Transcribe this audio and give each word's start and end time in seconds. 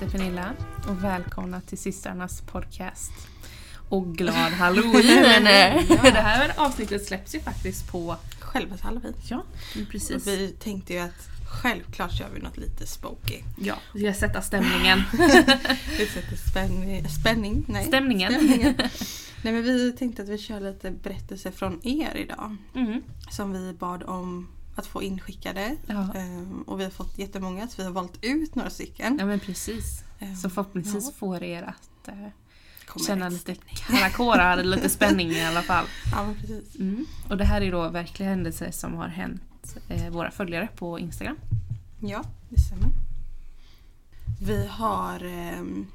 heter 0.00 0.18
Pernilla 0.18 0.52
och 0.88 1.04
välkomna 1.04 1.60
till 1.60 1.78
systrarnas 1.78 2.40
podcast. 2.40 3.12
Och 3.88 4.16
glad 4.16 4.34
halloween! 4.52 5.44
Det 5.44 6.20
här 6.20 6.52
avsnittet 6.56 7.06
släpps 7.06 7.34
ju 7.34 7.40
faktiskt 7.40 7.90
på... 7.90 8.16
Själva 8.40 8.76
halloween. 8.82 9.14
Ja, 9.28 9.42
precis. 9.90 10.26
Vi 10.26 10.48
tänkte 10.58 10.92
ju 10.92 10.98
att 10.98 11.28
självklart 11.62 12.20
gör 12.20 12.28
vi 12.34 12.40
något 12.40 12.56
lite 12.56 12.86
spooky. 12.86 13.42
Ja, 13.58 13.76
vi 13.94 14.00
ska 14.00 14.14
sätta 14.14 14.42
stämningen. 14.42 15.02
Vi 15.98 16.06
sätter 16.06 16.36
spänning, 16.50 17.08
spänning 17.08 17.64
nej. 17.68 17.86
Stämningen. 17.86 18.32
stämningen. 18.32 18.74
Nej 19.42 19.52
men 19.52 19.62
vi 19.62 19.92
tänkte 19.92 20.22
att 20.22 20.28
vi 20.28 20.38
kör 20.38 20.60
lite 20.60 20.90
berättelser 20.90 21.50
från 21.50 21.86
er 21.86 22.16
idag. 22.16 22.56
Mm. 22.74 23.02
Som 23.30 23.52
vi 23.52 23.72
bad 23.72 24.02
om 24.02 24.48
att 24.76 24.86
få 24.86 25.02
inskickade. 25.02 25.76
Ja. 25.86 26.14
Ehm, 26.14 26.62
och 26.66 26.80
vi 26.80 26.84
har 26.84 26.90
fått 26.90 27.18
jättemånga 27.18 27.68
så 27.68 27.74
vi 27.76 27.84
har 27.84 27.90
valt 27.92 28.18
ut 28.24 28.54
några 28.54 28.70
stycken. 28.70 29.16
ja, 29.20 29.26
men 29.26 29.40
precis. 29.40 30.04
Ehm, 30.18 30.36
Så 30.36 30.50
förhoppningsvis 30.50 31.04
ja, 31.04 31.12
får 31.18 31.42
er 31.42 31.62
att 31.62 32.08
eh, 32.08 32.14
kommer 32.86 33.06
känna 33.06 33.28
lite 33.28 33.54
kalla 33.54 34.10
kårar, 34.10 34.62
lite 34.62 34.88
spänning 34.88 35.30
i 35.30 35.44
alla 35.44 35.62
fall. 35.62 35.84
Ja 36.12 36.26
men 36.26 36.34
precis. 36.34 36.74
Mm. 36.78 37.06
Och 37.28 37.36
det 37.36 37.44
här 37.44 37.60
är 37.60 37.72
då 37.72 37.88
verkliga 37.88 38.28
händelser 38.28 38.70
som 38.70 38.94
har 38.94 39.08
hänt 39.08 39.76
eh, 39.88 40.08
våra 40.10 40.30
följare 40.30 40.68
på 40.76 40.98
Instagram. 40.98 41.36
Ja, 42.00 42.24
det 42.48 42.60
stämmer. 42.60 42.88
Vi 44.40 44.66
har 44.66 45.24
ehm, 45.24 45.86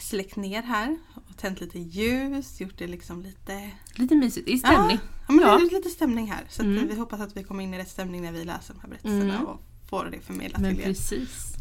släckt 0.00 0.36
ner 0.36 0.62
här 0.62 0.98
tänt 1.40 1.60
lite 1.60 1.78
ljus, 1.78 2.60
gjort 2.60 2.78
det 2.78 2.86
liksom 2.86 3.22
lite... 3.22 3.70
Lite 3.94 4.14
mysigt, 4.14 4.48
i 4.48 4.58
stämning. 4.58 4.98
Ja, 5.28 5.32
men 5.34 5.44
Ja. 5.44 5.56
det 5.58 5.64
är 5.66 5.70
lite 5.70 5.88
stämning 5.88 6.30
här. 6.32 6.44
Så 6.48 6.62
Mm. 6.62 6.88
vi 6.88 6.94
hoppas 6.98 7.20
att 7.20 7.36
vi 7.36 7.44
kommer 7.44 7.64
in 7.64 7.74
i 7.74 7.78
rätt 7.78 7.88
stämning 7.90 8.22
när 8.22 8.32
vi 8.32 8.44
läser 8.44 8.74
de 8.74 8.80
här 8.80 8.88
berättelserna 8.88 9.34
Mm. 9.34 9.46
och 9.46 9.60
får 9.90 10.04
det 10.12 10.20
förmedlat 10.20 10.60
Men 10.62 10.70
till 10.74 10.80
er. 10.80 10.86
precis. 10.86 11.54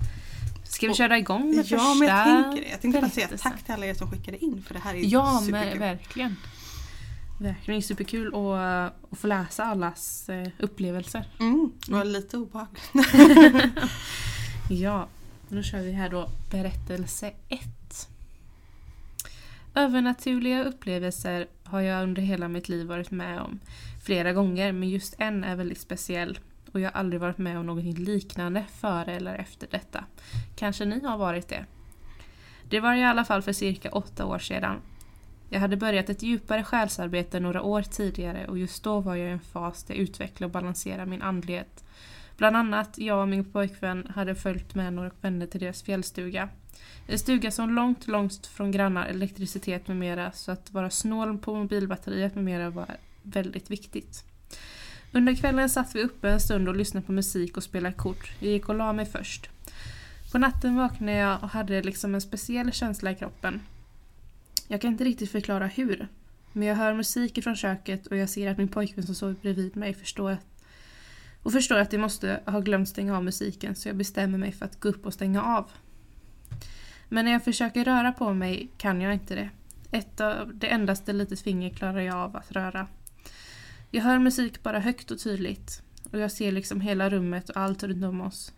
Ska 0.64 0.88
vi 0.88 0.94
köra 0.94 1.18
igång 1.18 1.48
med 1.56 1.56
första 1.56 1.76
Ja, 1.76 1.94
men 1.94 2.08
jag 2.08 2.26
tänker 2.46 2.62
det. 2.62 2.70
Jag 2.70 2.82
tänkte 2.82 3.02
bara 3.02 3.10
säga 3.12 3.28
tack 3.38 3.64
till 3.64 3.74
alla 3.74 3.86
er 3.86 3.94
som 3.94 4.12
skickade 4.12 4.38
in 4.46 4.64
för 4.68 4.74
det 4.74 4.80
här 4.80 4.96
är 4.96 5.00
Ja, 5.06 5.34
men 5.34 5.44
superkul. 5.46 5.80
verkligen. 5.80 6.36
Verkligen, 7.42 7.78
är 7.78 7.82
superkul 7.82 8.28
att, 8.28 8.94
att 9.12 9.20
få 9.20 9.28
läsa 9.28 9.64
allas 9.66 10.30
eh, 10.30 10.48
upplevelser. 10.60 11.28
Mm, 11.40 11.72
det 11.88 11.92
var 11.94 12.06
lite 12.06 12.38
obehagligt. 12.38 12.84
Ja, 14.70 15.08
då 15.50 15.62
kör 15.64 15.82
vi 15.82 15.92
här 15.92 16.10
då 16.10 16.30
berättelse 16.52 17.32
1. 17.50 17.60
Övernaturliga 19.76 20.64
upplevelser 20.64 21.48
har 21.64 21.82
jag 21.82 22.04
under 22.04 22.22
hela 22.22 22.48
mitt 22.48 22.70
liv 22.70 22.88
varit 22.88 23.12
med 23.12 23.42
om 23.42 23.60
flera 24.06 24.34
gånger 24.34 24.72
men 24.72 24.90
just 24.90 25.16
en 25.18 25.44
är 25.44 25.56
väldigt 25.56 25.80
speciell 25.80 26.40
och 26.72 26.80
jag 26.80 26.92
har 26.92 27.00
aldrig 27.00 27.22
varit 27.22 27.38
med 27.38 27.58
om 27.58 27.66
någonting 27.66 27.94
liknande 27.94 28.66
före 28.82 29.16
eller 29.16 29.36
efter 29.36 29.68
detta. 29.72 30.04
Kanske 30.56 30.86
ni 30.86 31.06
har 31.06 31.18
varit 31.18 31.48
det? 31.48 31.66
Det 32.70 32.80
var 32.80 32.94
i 32.94 33.04
alla 33.04 33.26
fall 33.26 33.42
för 33.42 33.54
cirka 33.54 33.90
åtta 33.90 34.26
år 34.26 34.40
sedan. 34.40 34.82
Jag 35.50 35.60
hade 35.60 35.78
börjat 35.78 36.10
ett 36.10 36.24
djupare 36.24 36.64
själsarbete 36.64 37.40
några 37.40 37.62
år 37.62 37.82
tidigare 37.82 38.48
och 38.48 38.58
just 38.58 38.84
då 38.84 39.00
var 39.00 39.16
jag 39.16 39.30
i 39.30 39.32
en 39.32 39.40
fas 39.40 39.84
där 39.84 39.96
jag 39.96 40.02
utvecklade 40.02 40.46
och 40.46 40.52
balanserade 40.52 41.06
min 41.06 41.22
andlighet. 41.22 41.84
Bland 42.40 42.58
annat 42.58 42.98
jag 42.98 43.22
och 43.22 43.28
min 43.28 43.52
pojkvän 43.52 44.08
hade 44.16 44.36
följt 44.36 44.76
med 44.76 44.94
några 44.94 45.12
vänner 45.22 45.46
till 45.46 45.60
deras 45.60 45.84
fjällstuga. 45.84 46.50
En 47.08 47.20
stuga 47.20 47.52
som 47.52 47.76
långt, 47.76 48.08
långt 48.08 48.48
från 48.48 48.72
grannar, 48.72 49.06
elektricitet 49.06 49.88
med 49.88 49.98
mera 49.98 50.32
så 50.32 50.52
att 50.52 50.72
vara 50.72 50.90
snål 50.90 51.38
på 51.38 51.56
mobilbatteriet 51.56 52.36
med 52.36 52.44
mera 52.44 52.70
var 52.70 52.88
väldigt 53.24 53.72
viktigt. 53.72 54.24
Under 55.12 55.36
kvällen 55.36 55.70
satt 55.70 55.96
vi 55.96 56.04
uppe 56.04 56.30
en 56.30 56.40
stund 56.40 56.70
och 56.70 56.76
lyssnade 56.76 57.06
på 57.06 57.12
musik 57.12 57.58
och 57.58 57.64
spelade 57.64 57.96
kort. 57.96 58.32
Jag 58.40 58.52
gick 58.52 58.70
och 58.70 58.76
la 58.76 58.94
mig 58.94 59.06
först. 59.06 59.50
På 60.32 60.38
natten 60.38 60.76
vaknade 60.76 61.18
jag 61.18 61.44
och 61.44 61.50
hade 61.50 61.82
liksom 61.82 62.16
en 62.16 62.22
speciell 62.22 62.72
känsla 62.72 63.12
i 63.12 63.16
kroppen. 63.16 63.62
Jag 64.68 64.82
kan 64.82 64.92
inte 64.92 65.04
riktigt 65.04 65.32
förklara 65.32 65.68
hur. 65.68 66.08
Men 66.54 66.68
jag 66.68 66.76
hör 66.76 66.94
musik 66.94 67.44
från 67.44 67.56
köket 67.56 68.08
och 68.08 68.18
jag 68.18 68.30
ser 68.30 68.52
att 68.52 68.58
min 68.58 68.68
pojkvän 68.68 69.06
som 69.06 69.16
sover 69.16 69.36
bredvid 69.42 69.76
mig 69.76 69.94
förstår 69.94 70.32
att 70.32 70.59
och 71.44 71.52
förstår 71.52 71.78
att 71.78 71.94
jag 71.94 72.00
måste 72.00 72.42
ha 72.46 72.60
glömt 72.60 72.90
stänga 72.90 73.18
av 73.18 73.24
musiken 73.24 73.76
så 73.76 73.90
jag 73.90 73.96
bestämmer 73.96 74.38
mig 74.38 74.52
för 74.52 74.66
att 74.66 74.80
gå 74.80 74.90
upp 74.90 75.06
och 75.06 75.14
stänga 75.14 75.44
av. 75.44 75.72
Men 77.10 77.26
när 77.26 77.32
jag 77.32 77.44
försöker 77.44 77.86
röra 77.86 78.12
på 78.12 78.34
mig 78.34 78.72
kan 78.78 79.02
jag 79.02 79.14
inte 79.14 79.36
det. 79.36 79.50
Ett 79.92 80.22
av 80.22 80.52
det 80.56 80.68
endaste 80.68 81.14
litet 81.14 81.42
finger 81.42 81.70
klarar 81.70 82.00
jag 82.00 82.16
av 82.16 82.36
att 82.36 82.52
röra. 82.52 82.88
Jag 83.92 84.04
hör 84.04 84.20
musik 84.20 84.64
bara 84.64 84.80
högt 84.80 85.12
och 85.12 85.20
tydligt 85.20 85.82
och 86.12 86.20
jag 86.20 86.32
ser 86.32 86.52
liksom 86.52 86.82
hela 86.82 87.10
rummet 87.10 87.50
och 87.50 87.58
allt 87.58 87.84
runt 87.84 88.06
om 88.06 88.22
oss. 88.22 88.54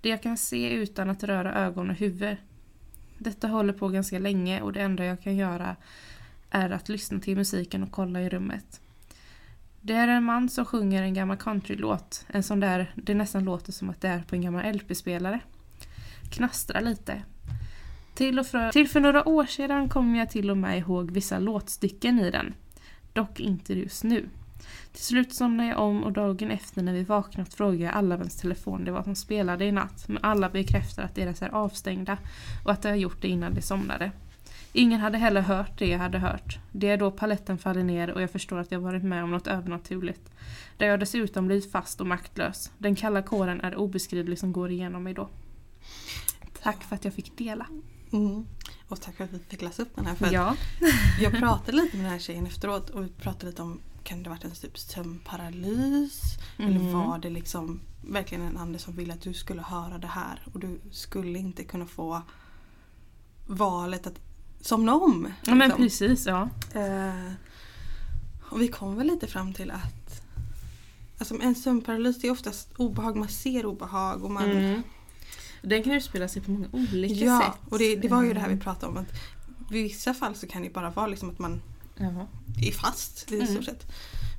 Det 0.00 0.08
jag 0.08 0.22
kan 0.22 0.36
se 0.36 0.70
utan 0.70 1.10
att 1.10 1.24
röra 1.24 1.54
ögon 1.54 1.90
och 1.90 1.96
huvud. 1.96 2.36
Detta 3.18 3.48
håller 3.48 3.72
på 3.72 3.88
ganska 3.88 4.18
länge 4.18 4.60
och 4.60 4.72
det 4.72 4.80
enda 4.80 5.04
jag 5.04 5.22
kan 5.22 5.36
göra 5.36 5.76
är 6.50 6.70
att 6.70 6.88
lyssna 6.88 7.20
till 7.20 7.36
musiken 7.36 7.82
och 7.82 7.90
kolla 7.90 8.22
i 8.22 8.28
rummet. 8.28 8.80
Det 9.80 9.94
är 9.94 10.08
en 10.08 10.24
man 10.24 10.48
som 10.48 10.64
sjunger 10.64 11.02
en 11.02 11.14
gammal 11.14 11.36
countrylåt. 11.36 12.26
En 12.28 12.42
sån 12.42 12.60
där, 12.60 12.92
det 12.94 13.14
nästan 13.14 13.44
låter 13.44 13.72
som 13.72 13.90
att 13.90 14.00
det 14.00 14.08
är 14.08 14.22
på 14.22 14.34
en 14.34 14.42
gammal 14.42 14.72
LP-spelare. 14.74 15.40
Knastrar 16.30 16.80
lite. 16.80 17.22
Till, 18.14 18.38
och 18.38 18.46
för, 18.46 18.72
till 18.72 18.88
för 18.88 19.00
några 19.00 19.28
år 19.28 19.46
sedan 19.46 19.88
kom 19.88 20.16
jag 20.16 20.30
till 20.30 20.50
och 20.50 20.56
med 20.56 20.78
ihåg 20.78 21.10
vissa 21.10 21.38
låtstycken 21.38 22.20
i 22.20 22.30
den. 22.30 22.54
Dock 23.12 23.40
inte 23.40 23.74
just 23.74 24.04
nu. 24.04 24.28
Till 24.92 25.04
slut 25.04 25.34
somnade 25.34 25.68
jag 25.68 25.78
om 25.78 26.04
och 26.04 26.12
dagen 26.12 26.50
efter 26.50 26.82
när 26.82 26.92
vi 26.92 27.04
vaknat 27.04 27.54
frågade 27.54 27.84
jag 27.84 27.94
alla 27.94 28.16
vems 28.16 28.36
telefon 28.36 28.84
det 28.84 28.90
var 28.90 29.02
som 29.02 29.14
spelade 29.14 29.64
i 29.64 29.72
natt. 29.72 30.08
Men 30.08 30.24
alla 30.24 30.50
bekräftar 30.50 31.02
att 31.02 31.14
deras 31.14 31.42
är 31.42 31.48
avstängda 31.48 32.18
och 32.64 32.72
att 32.72 32.82
de 32.82 32.88
har 32.88 32.96
gjort 32.96 33.22
det 33.22 33.28
innan 33.28 33.54
de 33.54 33.62
somnade. 33.62 34.10
Ingen 34.72 35.00
hade 35.00 35.18
heller 35.18 35.40
hört 35.40 35.78
det 35.78 35.86
jag 35.86 35.98
hade 35.98 36.18
hört. 36.18 36.58
Det 36.72 36.88
är 36.88 36.96
då 36.96 37.10
paletten 37.10 37.58
faller 37.58 37.82
ner 37.82 38.10
och 38.10 38.22
jag 38.22 38.30
förstår 38.30 38.58
att 38.58 38.72
jag 38.72 38.80
varit 38.80 39.02
med 39.04 39.24
om 39.24 39.30
något 39.30 39.46
övernaturligt. 39.46 40.30
Där 40.76 40.86
jag 40.86 41.00
dessutom 41.00 41.46
blivit 41.46 41.72
fast 41.72 42.00
och 42.00 42.06
maktlös. 42.06 42.70
Den 42.78 42.94
kalla 42.94 43.22
kåren 43.22 43.60
är 43.60 43.76
obeskrivlig 43.76 44.38
som 44.38 44.52
går 44.52 44.70
igenom 44.70 45.02
mig 45.02 45.14
då. 45.14 45.28
Tack 46.62 46.84
för 46.84 46.94
att 46.94 47.04
jag 47.04 47.14
fick 47.14 47.38
dela. 47.38 47.66
Mm. 48.12 48.46
Och 48.88 49.00
tack 49.00 49.16
för 49.16 49.24
att 49.24 49.32
vi 49.32 49.38
fick 49.38 49.62
läsa 49.62 49.82
upp 49.82 49.96
den 49.96 50.06
här. 50.06 50.14
För 50.14 50.32
Ja. 50.32 50.56
Jag 51.20 51.32
pratade 51.32 51.72
lite 51.72 51.96
med 51.96 52.04
den 52.04 52.12
här 52.12 52.18
tjejen 52.18 52.46
efteråt 52.46 52.90
och 52.90 53.04
vi 53.04 53.08
pratade 53.08 53.46
lite 53.46 53.62
om 53.62 53.80
kan 54.04 54.22
det 54.22 54.30
varit 54.30 54.44
en 54.44 54.50
typ 54.50 54.78
sömnparalys? 54.78 56.22
Eller 56.58 56.80
Mm. 56.80 56.92
var 56.92 57.18
det 57.18 57.30
liksom 57.30 57.80
verkligen 58.08 58.44
en 58.46 58.56
ande 58.56 58.78
som 58.78 58.96
ville 58.96 59.12
att 59.14 59.20
du 59.20 59.34
skulle 59.34 59.62
höra 59.62 59.98
det 59.98 60.06
här 60.06 60.42
och 60.52 60.60
du 60.60 60.80
skulle 60.90 61.38
inte 61.38 61.64
kunna 61.64 61.86
få 61.86 62.22
valet 63.46 64.06
att 64.06 64.20
somna 64.60 64.94
om? 64.94 65.28
ja 65.44 65.54
men 65.54 65.68
liksom. 65.68 65.84
precis, 65.84 66.26
ja. 66.26 66.48
Eh, 66.74 67.32
och 68.50 68.60
vi 68.60 68.68
kom 68.68 68.96
väl 68.96 69.06
lite 69.06 69.26
fram 69.26 69.52
till 69.54 69.70
att 69.70 70.22
alltså 71.18 71.34
en 71.42 71.54
sömnparalys 71.54 72.20
det 72.20 72.26
är 72.28 72.32
oftast 72.32 72.68
obehag, 72.76 73.16
man 73.16 73.28
ser 73.28 73.66
obehag 73.66 74.24
och 74.24 74.30
man 74.30 74.50
Mm. 74.50 74.82
Den 75.62 75.82
kan 75.82 75.92
utspela 75.92 76.28
sig 76.28 76.42
på 76.42 76.50
många 76.50 76.66
olika 76.72 77.14
Ja, 77.24 77.40
sätt. 77.40 77.70
och 77.72 77.78
det, 77.78 77.96
det 77.96 78.08
var 78.08 78.22
ju 78.22 78.32
det 78.34 78.40
här 78.40 78.46
vi 78.46 78.52
Mm. 78.52 78.62
pratade 78.64 78.86
om. 78.92 78.96
Att 78.98 79.12
I 79.70 79.82
vissa 79.82 80.14
fall 80.14 80.34
så 80.34 80.46
kan 80.46 80.62
det 80.62 80.70
bara 80.74 80.90
vara 80.90 81.06
liksom 81.06 81.30
att 81.30 81.38
man 81.38 81.62
Ja. 81.96 82.26
är 82.62 82.72
fast 82.72 83.32
i 83.32 83.34
Mm. 83.34 83.46
stort 83.46 83.64
sett. 83.64 83.86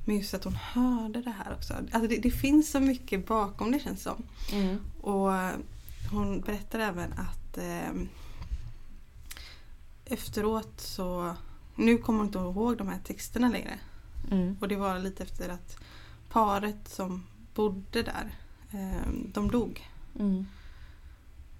Men 0.04 0.16
just 0.16 0.34
att 0.34 0.44
hon 0.44 0.54
hörde 0.56 1.22
det 1.22 1.30
här 1.44 1.54
också. 1.54 1.74
Alltså 1.92 2.08
det, 2.08 2.16
det 2.16 2.30
finns 2.30 2.70
så 2.70 2.80
mycket 2.80 3.26
bakom 3.26 3.72
det 3.72 3.78
känns 3.80 4.02
som. 4.02 4.22
Mm. 4.52 4.78
Och 5.00 5.34
eh, 5.34 5.52
hon 6.10 6.40
berättar 6.40 6.78
även 6.78 7.12
att 7.12 7.58
eh, 7.58 7.92
efteråt 10.10 10.80
så 10.80 11.34
nu 11.76 11.98
kommer 11.98 12.18
hon 12.18 12.26
inte 12.26 12.38
ihåg 12.38 12.76
de 12.76 12.88
här 12.88 12.98
texterna 13.04 13.48
längre. 13.48 13.78
Mm. 14.30 14.56
Och 14.60 14.68
det 14.68 14.76
var 14.76 14.98
lite 14.98 15.22
efter 15.22 15.48
att 15.48 15.76
paret 16.30 16.88
som 16.88 17.26
bodde 17.54 18.02
där, 18.02 18.34
eh, 18.72 19.08
de 19.32 19.50
dog. 19.50 19.88
Mm. 20.18 20.46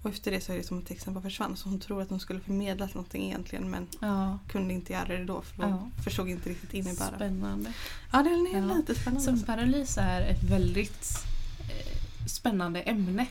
Och 0.02 0.10
efter 0.10 0.30
det 0.30 0.40
så 0.40 0.52
är 0.52 0.56
det 0.56 0.62
som 0.66 0.78
att 0.78 0.86
texten 0.86 1.14
bara 1.14 1.22
försvann. 1.22 1.56
Så 1.56 1.68
hon 1.68 1.80
tror 1.80 2.02
att 2.02 2.10
hon 2.10 2.20
skulle 2.20 2.40
förmedlat 2.40 2.94
någonting 2.94 3.24
egentligen 3.24 3.70
men 3.70 3.86
Ja. 4.00 4.38
kunde 4.48 4.74
inte 4.74 4.92
göra 4.92 5.06
det 5.08 5.24
då 5.24 5.42
för 5.42 5.62
hon 5.62 5.70
Ja. 5.96 6.02
förstod 6.04 6.28
inte 6.28 6.50
riktigt 6.50 6.74
innebörden. 6.74 7.16
Spännande. 7.16 7.72
Ja, 8.12 8.22
den 8.22 8.46
är 8.54 8.68
Ja. 8.68 8.74
lite 8.74 8.94
spännande. 8.94 9.24
Sömnparalys 9.24 9.98
är 9.98 10.20
ett 10.20 10.42
väldigt 10.42 11.24
eh, 11.60 12.26
spännande 12.26 12.80
ämne. 12.82 13.26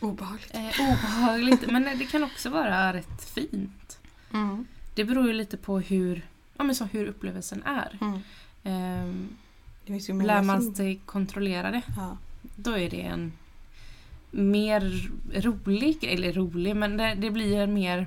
Obehagligt. 0.00 0.54
Eh, 0.54 0.80
obehagligt, 0.92 1.70
men 1.70 1.98
det 1.98 2.06
kan 2.06 2.24
också 2.24 2.50
vara 2.50 2.92
rätt 2.92 3.24
fint. 3.24 3.85
Mm. 4.36 4.66
Det 4.94 5.04
beror 5.04 5.26
ju 5.26 5.32
lite 5.32 5.56
på 5.56 5.78
hur, 5.80 6.26
ja, 6.56 6.64
men 6.64 6.74
så 6.74 6.84
hur 6.84 7.06
upplevelsen 7.06 7.62
är. 7.62 7.98
Mm. 8.00 8.18
Ehm, 8.64 9.28
Det 9.86 10.12
lär 10.12 10.42
man 10.42 10.62
som... 10.62 10.74
sig 10.74 11.00
kontrollera 11.06 11.70
det, 11.70 11.82
Ja. 11.96 12.16
då 12.56 12.78
är 12.78 12.90
det 12.90 13.00
en 13.02 13.32
mer 14.30 15.10
rolig, 15.40 16.04
eller 16.04 16.32
rolig, 16.32 16.76
men 16.76 16.96
det, 16.96 17.14
det 17.14 17.30
blir 17.30 17.58
en 17.60 17.74
mer 17.74 18.06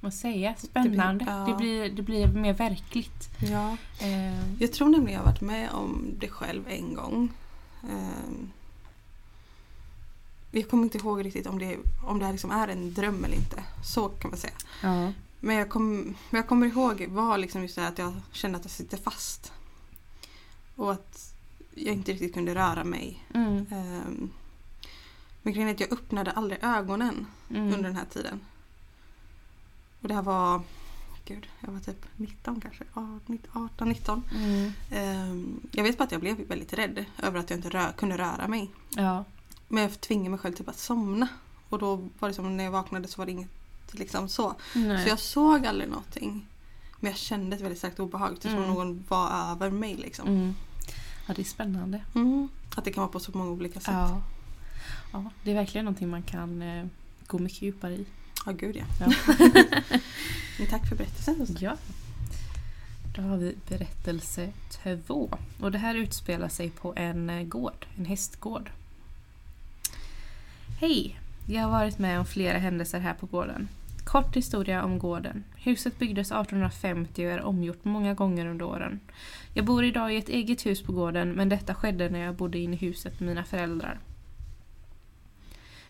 vad 0.00 0.14
säger 0.14 0.44
jag, 0.44 0.58
spännande. 0.58 1.24
ja. 1.28 1.46
Det, 1.48 1.54
blir, 1.56 1.90
det 1.90 2.02
blir 2.02 2.26
mer 2.26 2.52
verkligt. 2.54 3.28
ja. 3.50 3.76
Ehm, 4.00 4.56
Jag 4.60 4.72
tror 4.72 4.88
nämligen 4.88 5.12
jag 5.12 5.20
har 5.26 5.32
varit 5.32 5.40
med 5.40 5.70
om 5.70 6.06
det 6.18 6.28
själv 6.28 6.62
en 6.68 6.94
gång. 6.94 7.28
Jag 10.60 10.68
kommer 10.70 10.82
inte 10.84 10.98
ihåg 10.98 11.24
riktigt 11.24 11.46
om 11.46 11.58
det, 11.58 11.76
om 12.04 12.18
det 12.18 12.24
här 12.24 12.32
liksom 12.32 12.50
är 12.50 12.68
en 12.68 12.94
dröm 12.94 13.24
eller 13.24 13.36
inte. 13.36 13.64
Så 13.84 14.08
kan 14.08 14.30
man 14.30 14.38
säga. 14.40 14.52
Ja. 14.82 15.12
Men 15.40 15.56
jag, 15.56 15.68
kom, 15.68 16.14
jag 16.30 16.48
kommer 16.48 16.66
ihåg 16.66 17.06
var 17.08 17.38
liksom 17.38 17.62
just 17.62 17.76
det 17.76 17.88
att 17.88 17.98
jag 17.98 18.12
kände 18.32 18.58
att 18.58 18.64
jag 18.64 18.70
sitter 18.70 18.96
fast. 18.96 19.52
Och 20.76 20.92
att 20.92 21.34
jag 21.74 21.94
inte 21.94 22.12
riktigt 22.12 22.34
kunde 22.34 22.54
röra 22.54 22.84
mig. 22.84 23.26
Mm. 23.34 23.66
Ehm, 23.70 24.30
men 25.42 25.52
grejen 25.52 25.68
är 25.68 25.74
att 25.74 25.80
jag 25.80 25.92
öppnade 25.92 26.30
aldrig 26.32 26.58
ögonen 26.64 27.26
Mm. 27.50 27.62
under 27.62 27.82
den 27.82 27.96
här 27.96 28.04
tiden. 28.12 28.40
Och 30.02 30.08
det 30.08 30.14
här 30.14 30.22
var, 30.22 30.60
gud, 31.24 31.46
jag 31.60 31.72
var 31.72 31.80
typ 31.80 32.04
19 32.16 32.60
kanske, 32.60 32.84
18, 33.52 33.88
19. 33.88 34.22
Mm. 34.34 34.72
Ehm, 34.90 35.60
jag 35.72 35.84
vet 35.84 35.98
bara 35.98 36.04
att 36.04 36.12
jag 36.12 36.20
blev 36.20 36.36
väldigt 36.48 36.72
rädd 36.72 37.04
över 37.22 37.40
att 37.40 37.50
jag 37.50 37.58
inte 37.58 37.68
rö- 37.70 37.92
kunde 37.96 38.18
röra 38.18 38.48
mig. 38.48 38.70
Ja. 38.96 39.24
Men 39.68 39.82
jag 39.82 40.00
tvingade 40.00 40.30
mig 40.30 40.38
själv 40.38 40.54
typ 40.54 40.68
att 40.68 40.78
somna. 40.78 41.28
Och 41.68 41.78
då 41.78 41.96
var 42.18 42.28
det 42.28 42.34
som 42.34 42.56
när 42.56 42.64
jag 42.64 42.70
vaknade 42.70 43.08
så 43.08 43.18
var 43.20 43.26
det 43.26 43.32
inget 43.32 43.48
liksom 43.90 44.28
så. 44.28 44.54
Nej. 44.74 45.04
Så 45.04 45.08
jag 45.08 45.18
såg 45.18 45.66
aldrig 45.66 45.88
någonting. 45.90 46.46
Men 47.00 47.10
jag 47.10 47.18
kände 47.18 47.56
ett 47.56 47.62
väldigt 47.62 47.78
starkt 47.78 48.00
obehag. 48.00 48.40
Typ 48.40 48.42
som 48.50 48.58
Mm. 48.58 48.70
om 48.70 48.74
någon 48.76 49.04
var 49.08 49.52
över 49.52 49.70
mig 49.70 49.94
liksom. 49.96 50.28
Mm. 50.28 50.54
Ja, 51.26 51.34
det 51.34 51.42
är 51.42 51.44
spännande. 51.44 52.00
Mm. 52.14 52.48
Att 52.76 52.84
det 52.84 52.92
kan 52.92 53.00
vara 53.02 53.12
på 53.12 53.20
så 53.20 53.38
många 53.38 53.50
olika 53.50 53.80
sätt. 53.80 53.94
Ja. 53.94 54.22
ja. 55.12 55.30
Det 55.44 55.50
är 55.50 55.54
verkligen 55.54 55.84
någonting 55.84 56.08
man 56.10 56.22
kan 56.22 56.62
eh, 56.62 56.86
gå 57.26 57.38
mycket 57.38 57.62
djupare 57.62 57.94
i. 57.94 58.06
Ja, 58.46 58.52
gud 58.52 58.76
ja. 58.76 58.84
Ja. 59.00 59.06
Men 60.58 60.66
tack 60.70 60.88
för 60.88 60.96
berättelsen. 60.96 61.56
Ja. 61.60 61.76
Då 63.16 63.22
har 63.22 63.36
vi 63.36 63.56
berättelse 63.68 64.52
två. 64.70 65.30
Och 65.60 65.72
det 65.72 65.78
här 65.78 65.94
utspelar 65.94 66.48
sig 66.48 66.70
på 66.70 66.92
en 66.96 67.30
eh, 67.30 67.42
gård, 67.42 67.86
en 67.96 68.04
hästgård. 68.04 68.70
Hej! 70.80 71.20
Jag 71.46 71.62
har 71.62 71.70
varit 71.70 71.98
med 71.98 72.18
om 72.18 72.26
flera 72.26 72.58
händelser 72.58 73.00
här 73.00 73.14
på 73.14 73.26
gården. 73.26 73.68
Kort 74.04 74.36
historia 74.36 74.84
om 74.84 74.98
gården. 74.98 75.44
Huset 75.56 75.98
byggdes 75.98 76.26
1850 76.26 77.26
och 77.26 77.32
är 77.32 77.42
omgjort 77.42 77.84
många 77.84 78.14
gånger 78.14 78.46
under 78.46 78.66
åren. 78.66 79.00
Jag 79.54 79.64
bor 79.64 79.84
idag 79.84 80.14
i 80.14 80.16
ett 80.16 80.28
eget 80.28 80.66
hus 80.66 80.82
på 80.82 80.92
gården 80.92 81.32
men 81.32 81.48
detta 81.48 81.74
skedde 81.74 82.08
när 82.08 82.18
jag 82.18 82.34
bodde 82.34 82.58
inne 82.58 82.76
i 82.76 82.78
huset 82.78 83.20
med 83.20 83.28
mina 83.28 83.44
föräldrar. 83.44 83.98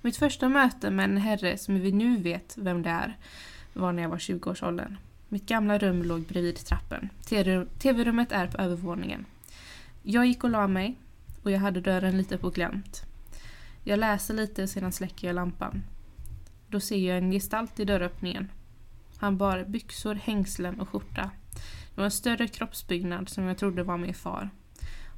Mitt 0.00 0.16
första 0.16 0.48
möte 0.48 0.90
med 0.90 1.04
en 1.04 1.16
herre 1.16 1.58
som 1.58 1.80
vi 1.80 1.92
nu 1.92 2.16
vet 2.16 2.54
vem 2.58 2.82
det 2.82 2.90
är 2.90 3.16
var 3.72 3.92
när 3.92 4.02
jag 4.02 4.10
var 4.10 4.18
20-årsåldern. 4.18 4.96
Mitt 5.28 5.46
gamla 5.46 5.78
rum 5.78 6.02
låg 6.02 6.22
bredvid 6.22 6.56
trappen. 6.56 7.08
TV-rummet 7.78 8.32
är 8.32 8.46
på 8.46 8.62
övervåningen. 8.62 9.24
Jag 10.02 10.26
gick 10.26 10.44
och 10.44 10.50
la 10.50 10.66
mig 10.66 10.96
och 11.42 11.50
jag 11.50 11.58
hade 11.58 11.80
dörren 11.80 12.18
lite 12.18 12.38
på 12.38 12.50
glänt. 12.50 13.07
Jag 13.84 13.98
läser 13.98 14.34
lite 14.34 14.68
sedan 14.68 14.92
släcker 14.92 15.26
jag 15.26 15.34
lampan. 15.34 15.82
Då 16.68 16.80
ser 16.80 17.08
jag 17.08 17.18
en 17.18 17.30
gestalt 17.30 17.80
i 17.80 17.84
dörröppningen. 17.84 18.50
Han 19.16 19.36
bar 19.36 19.64
byxor, 19.68 20.14
hängslen 20.14 20.80
och 20.80 20.88
skjorta. 20.88 21.30
Det 21.94 21.96
var 22.00 22.04
en 22.04 22.10
större 22.10 22.48
kroppsbyggnad 22.48 23.28
som 23.28 23.44
jag 23.44 23.58
trodde 23.58 23.82
var 23.82 23.96
min 23.96 24.14
far. 24.14 24.50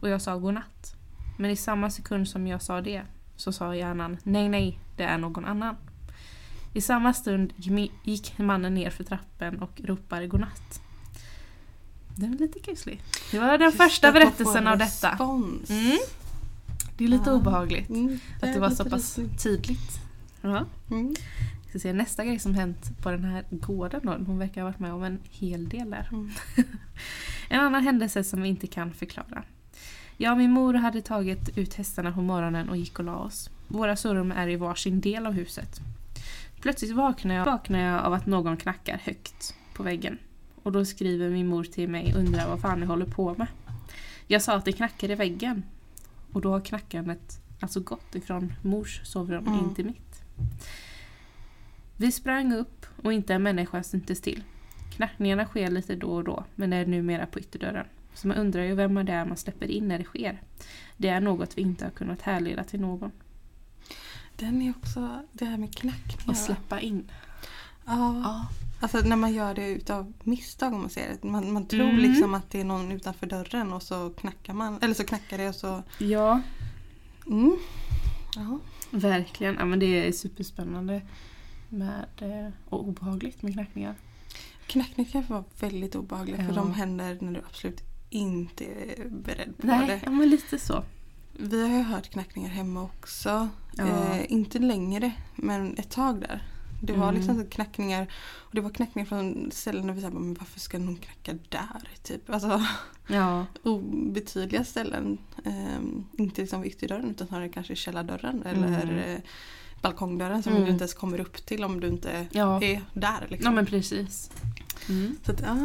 Och 0.00 0.08
jag 0.08 0.22
sa 0.22 0.38
godnatt. 0.38 0.94
Men 1.38 1.50
i 1.50 1.56
samma 1.56 1.90
sekund 1.90 2.28
som 2.28 2.46
jag 2.46 2.62
sa 2.62 2.80
det 2.80 3.02
så 3.36 3.52
sa 3.52 3.74
hjärnan 3.74 4.16
nej, 4.22 4.48
nej, 4.48 4.78
det 4.96 5.02
är 5.02 5.18
någon 5.18 5.44
annan. 5.44 5.76
I 6.72 6.80
samma 6.80 7.14
stund 7.14 7.52
gick 8.02 8.38
mannen 8.38 8.74
ner 8.74 8.90
för 8.90 9.04
trappen 9.04 9.62
och 9.62 9.80
ropade 9.84 10.26
godnatt. 10.26 10.82
Den 12.16 12.34
är 12.34 12.38
lite 12.38 12.58
kuslig. 12.58 13.02
Det 13.30 13.38
var 13.38 13.58
den 13.58 13.60
Just 13.60 13.76
första 13.76 14.12
berättelsen 14.12 14.66
av 14.66 14.78
detta. 14.78 15.10
Mm. 15.70 15.98
Det 17.00 17.04
är 17.04 17.08
lite 17.08 17.30
Ja. 17.30 17.36
obehagligt 17.36 17.88
Mm, 17.90 18.18
att 18.42 18.52
det 18.54 18.60
var 18.60 18.70
så 18.70 18.84
pass 18.84 19.18
rysligt. 19.18 19.42
tydligt. 19.42 20.00
Ja. 20.40 20.66
Mm. 20.90 21.14
Vi 21.64 21.68
ska 21.70 21.78
se 21.78 21.92
nästa 21.92 22.24
grej 22.24 22.38
som 22.38 22.54
hänt 22.54 22.98
på 23.02 23.10
den 23.10 23.24
här 23.24 23.44
gården 23.50 24.00
då. 24.04 24.12
Hon 24.26 24.38
verkar 24.38 24.60
ha 24.62 24.68
varit 24.68 24.78
med 24.78 24.92
om 24.92 25.02
en 25.02 25.18
hel 25.30 25.68
del 25.68 25.90
där. 25.90 26.08
Mm. 26.12 26.30
En 27.48 27.60
annan 27.60 27.82
händelse 27.84 28.24
som 28.24 28.42
vi 28.42 28.48
inte 28.48 28.66
kan 28.66 28.92
förklara. 28.92 29.42
Jag 30.16 30.32
och 30.32 30.38
min 30.38 30.50
mor 30.50 30.74
hade 30.74 31.02
tagit 31.02 31.58
ut 31.58 31.74
hästarna 31.74 32.12
på 32.12 32.20
morgonen 32.22 32.68
och 32.68 32.76
gick 32.76 32.98
och 32.98 33.04
la 33.04 33.16
oss. 33.16 33.50
Våra 33.68 33.96
sovrum 33.96 34.32
är 34.32 34.48
i 34.48 34.56
varsin 34.56 35.00
del 35.00 35.26
av 35.26 35.32
huset. 35.32 35.80
Plötsligt 36.60 36.90
vaknar 36.96 37.34
jag, 37.34 37.44
vaknar 37.44 37.78
jag 37.78 38.04
av 38.04 38.12
att 38.12 38.26
någon 38.26 38.56
knackar 38.56 39.00
högt 39.04 39.54
på 39.74 39.82
väggen. 39.82 40.18
Och 40.62 40.72
då 40.72 40.84
skriver 40.84 41.30
min 41.30 41.46
mor 41.46 41.64
till 41.64 41.88
mig 41.88 42.14
och 42.14 42.20
undrar 42.20 42.48
vad 42.48 42.60
fan 42.60 42.80
jag 42.80 42.86
håller 42.88 43.06
på 43.06 43.34
med. 43.38 43.46
Jag 44.26 44.42
sa 44.42 44.54
att 44.54 44.64
det 44.64 44.72
knackar 44.72 45.10
i 45.10 45.14
väggen. 45.14 45.62
Och 46.32 46.40
då 46.40 46.50
har 46.50 46.60
knackandet 46.60 47.40
alltså 47.60 47.80
gått 47.80 48.14
ifrån 48.14 48.52
mors 48.62 49.00
sovrum 49.04 49.46
Mm. 49.46 49.58
in 49.58 49.74
till 49.74 49.84
mitt. 49.86 50.22
Vi 51.96 52.12
sprang 52.12 52.52
upp 52.52 52.86
och 53.02 53.12
inte 53.12 53.34
en 53.34 53.42
människa 53.42 53.82
syntes 53.82 54.20
till. 54.20 54.42
Knackningarna 54.96 55.44
sker 55.44 55.70
lite 55.70 55.94
då 55.96 56.08
och 56.08 56.24
då, 56.24 56.44
men 56.54 56.72
är 56.72 56.86
numera 56.86 57.26
på 57.26 57.38
ytterdörren. 57.40 57.86
Så 58.14 58.28
man 58.28 58.36
undrar 58.36 58.62
ju 58.62 58.74
vem 58.74 58.94
det 59.06 59.12
är 59.12 59.24
man 59.24 59.36
släpper 59.36 59.66
in 59.70 59.88
när 59.88 59.98
det 59.98 60.04
sker. 60.04 60.42
Det 60.96 61.08
är 61.08 61.20
något 61.20 61.58
vi 61.58 61.62
inte 61.62 61.84
har 61.84 61.90
kunnat 61.90 62.22
härleda 62.22 62.64
till 62.64 62.80
någon. 62.80 63.10
Den 64.36 64.62
är 64.62 64.70
också, 64.70 65.22
det 65.32 65.44
här 65.44 65.56
med 65.58 65.74
knackningar. 65.76 66.28
Och 66.30 66.36
släppa 66.36 66.80
in. 66.80 67.10
Ja. 67.86 68.20
Ja. 68.24 68.46
Alltså 68.80 69.00
när 69.00 69.16
man 69.16 69.32
gör 69.34 69.54
det 69.54 69.68
utav 69.68 70.12
misstag 70.24 70.72
om 70.74 70.80
man 70.80 70.90
säger 70.90 71.16
det. 71.22 71.28
Man, 71.28 71.52
man 71.52 71.66
tror 71.66 71.82
Mm. 71.88 71.96
liksom 71.96 72.34
att 72.34 72.50
det 72.50 72.60
är 72.60 72.64
någon 72.64 72.92
utanför 72.92 73.26
dörren 73.26 73.72
och 73.72 73.82
så 73.82 74.10
knackar 74.10 74.52
man. 74.54 74.78
Eller 74.82 74.94
så 74.94 75.04
knackar 75.04 75.38
det 75.38 75.48
och 75.48 75.54
så... 75.54 75.82
Ja, 75.98 76.40
Mm. 77.26 77.56
Verkligen. 78.90 79.54
Ja, 79.58 79.64
men 79.64 79.78
det 79.78 80.06
är 80.08 80.12
superspännande 80.12 81.02
med, 81.68 82.04
eh, 82.18 82.52
och 82.68 82.88
obehagligt 82.88 83.42
med 83.42 83.52
knackningar. 83.52 83.94
Knackningar 84.66 85.10
kan 85.10 85.24
vara 85.26 85.44
väldigt 85.60 85.94
obehagliga 85.94 86.36
för 86.36 86.44
Ja. 86.44 86.52
de 86.54 86.74
händer 86.74 87.18
när 87.20 87.32
du 87.32 87.40
absolut 87.48 87.80
inte 88.10 88.64
är 88.64 89.08
beredd 89.08 89.56
på 89.58 89.66
Nej, 89.66 89.86
det. 89.86 90.00
ja, 90.04 90.10
men 90.10 90.28
lite 90.30 90.58
så. 90.58 90.84
Vi 91.32 91.62
har 91.68 91.76
ju 91.76 91.82
hört 91.82 92.08
knackningar 92.10 92.48
hemma 92.50 92.82
också. 92.82 93.48
Ja. 93.76 93.86
Eh, 93.86 94.32
inte 94.32 94.58
längre, 94.58 95.12
men 95.36 95.76
ett 95.78 95.90
tag 95.90 96.20
där. 96.20 96.42
Det 96.80 96.92
var 96.92 97.08
Mm. 97.08 97.14
liksom 97.14 97.46
knackningar 97.46 98.06
och 98.36 98.54
det 98.54 98.60
var 98.60 98.70
knackningar 98.70 99.06
från 99.06 99.50
ställen 99.52 99.86
där 99.86 99.94
vi 99.94 100.00
sa 100.02 100.10
men 100.10 100.34
varför 100.34 100.60
ska 100.60 100.78
någon 100.78 100.96
knacka 100.96 101.38
där? 101.48 101.88
Typ. 102.02 102.30
Alltså 102.30 102.62
Ja, 103.06 103.46
obetydliga 103.62 104.64
ställen. 104.64 105.18
Ehm, 105.44 106.04
inte 106.18 106.40
liksom 106.40 106.62
vid 106.62 106.72
ytterdörren 106.72 107.10
utan 107.10 107.26
snarare 107.26 107.48
kanske 107.48 107.76
källardörren 107.76 108.42
eller 108.42 108.82
Mm. 108.82 108.98
eh, 108.98 109.20
balkongdörren 109.82 110.42
som 110.42 110.52
Mm. 110.52 110.64
du 110.64 110.70
inte 110.70 110.82
ens 110.82 110.94
kommer 110.94 111.20
upp 111.20 111.46
till 111.46 111.64
om 111.64 111.80
du 111.80 111.88
inte 111.88 112.26
ja. 112.32 112.62
är 112.62 112.82
där. 112.94 113.26
Liksom. 113.28 113.44
ja 113.44 113.50
men 113.54 113.66
precis. 113.66 114.30
Mm. 114.88 115.16
Så 115.24 115.32
att, 115.32 115.40
ja, 115.40 115.56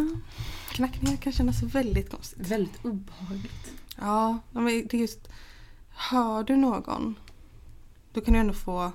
knackningar 0.70 1.18
kan 1.18 1.34
kännas 1.34 1.64
väldigt 1.64 2.10
konstigt. 2.12 2.48
Väldigt 2.48 2.86
obehagligt. 2.86 3.72
Ja, 4.00 4.40
men 4.52 4.66
det 4.66 4.94
är 4.94 4.98
just 4.98 5.30
Hör 5.98 6.44
du 6.44 6.56
någon 6.56 7.16
då 8.14 8.22
kan 8.22 8.34
du 8.34 8.40
ändå 8.40 8.54
få 8.54 8.92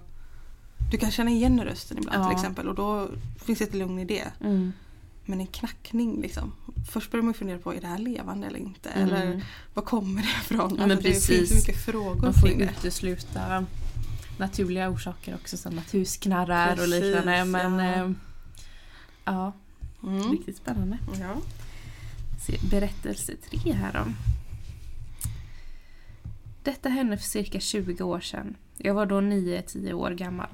Du 0.91 0.99
kan 0.99 1.11
känna 1.11 1.31
igen 1.31 1.61
rösten 1.65 1.99
ibland 1.99 2.25
Ja. 2.25 2.29
till 2.29 2.37
exempel 2.37 2.69
och 2.69 2.75
då 2.75 3.09
finns 3.45 3.59
det 3.59 3.65
ett 3.65 3.75
lugn 3.75 3.99
i 3.99 4.05
det. 4.05 4.27
Mm. 4.41 4.73
Men 5.25 5.41
en 5.41 5.47
knackning 5.47 6.21
liksom. 6.23 6.53
Först 6.93 7.11
börjar 7.11 7.23
man 7.25 7.35
fundera 7.35 7.59
på 7.59 7.75
är 7.75 7.81
det 7.81 7.87
här 7.87 7.99
levande 7.99 8.47
eller 8.47 8.59
inte? 8.59 8.89
Mm. 8.91 9.09
Eller 9.09 9.45
var 9.75 9.83
kommer 9.83 10.23
det 10.23 10.29
ifrån? 10.29 10.75
Ja, 10.79 10.85
alltså, 10.85 10.99
det 11.03 11.27
finns 11.27 11.49
så 11.49 11.55
mycket 11.55 11.85
frågor 11.85 12.23
Man 12.23 12.35
får 12.35 12.47
kring 12.47 12.59
det. 12.59 12.65
utesluta 12.79 13.67
naturliga 14.39 14.91
orsaker 14.91 15.35
också 15.35 15.57
som 15.57 15.79
att 15.79 15.95
hus 15.95 16.17
knarrar 16.17 16.73
och 16.73 16.79
Precis, 16.79 17.03
liknande. 17.03 17.45
Men 17.45 17.79
ja. 17.79 17.95
ja, 18.05 18.15
ja 19.25 19.53
Mm. 20.09 20.31
riktigt 20.33 20.57
spännande. 20.57 20.99
Ja. 21.21 21.35
Se, 22.47 22.59
berättelse 22.71 23.33
tre 23.51 23.73
här 23.73 23.93
då. 23.93 24.13
Detta 26.63 26.89
hände 26.89 27.17
för 27.17 27.25
cirka 27.25 27.61
20 27.61 28.05
år 28.05 28.21
sedan. 28.21 28.57
Jag 28.79 28.95
var 28.95 29.07
då 29.07 29.21
9-10 29.21 29.93
år 29.93 30.11
gammal. 30.11 30.47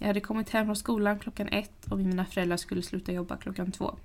Jag 0.00 0.06
hade 0.06 0.20
kommit 0.20 0.50
hem 0.50 0.66
från 0.66 0.76
skolan 0.76 1.18
klockan 1.18 1.48
ett 1.48 1.86
och 1.90 1.98
mina 1.98 2.24
föräldrar 2.24 2.56
skulle 2.56 2.82
sluta 2.82 3.12
jobba 3.12 3.36
klockan 3.36 3.72
två. 3.72 3.98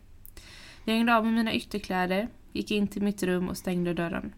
Jag 0.83 0.93
hängde 0.93 1.15
av 1.15 1.25
med 1.25 1.33
mina 1.33 1.53
ytterkläder, 1.53 2.27
gick 2.51 2.71
in 2.71 2.87
till 2.87 3.03
mitt 3.03 3.23
rum 3.23 3.49
och 3.49 3.57
stängde 3.57 3.93
dörren. 3.93 4.33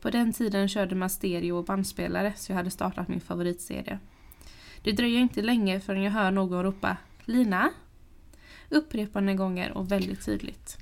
På 0.00 0.10
den 0.10 0.32
tiden 0.32 0.68
körde 0.68 0.94
man 0.94 1.10
stereo 1.10 1.56
och 1.56 1.64
bandspelare 1.64 2.32
så 2.36 2.52
jag 2.52 2.56
hade 2.56 2.70
startat 2.70 3.08
min 3.08 3.20
favoritserie. 3.20 3.98
Det 4.82 4.92
dröjer 4.92 5.20
inte 5.20 5.42
länge 5.42 5.80
förrän 5.80 6.02
jag 6.02 6.12
hör 6.12 6.30
någon 6.30 6.62
ropa 6.62 6.96
Lina? 7.24 7.70
Upprepande 8.68 9.34
gånger 9.34 9.72
och 9.72 9.92
väldigt 9.92 10.24
tydligt. 10.24 10.78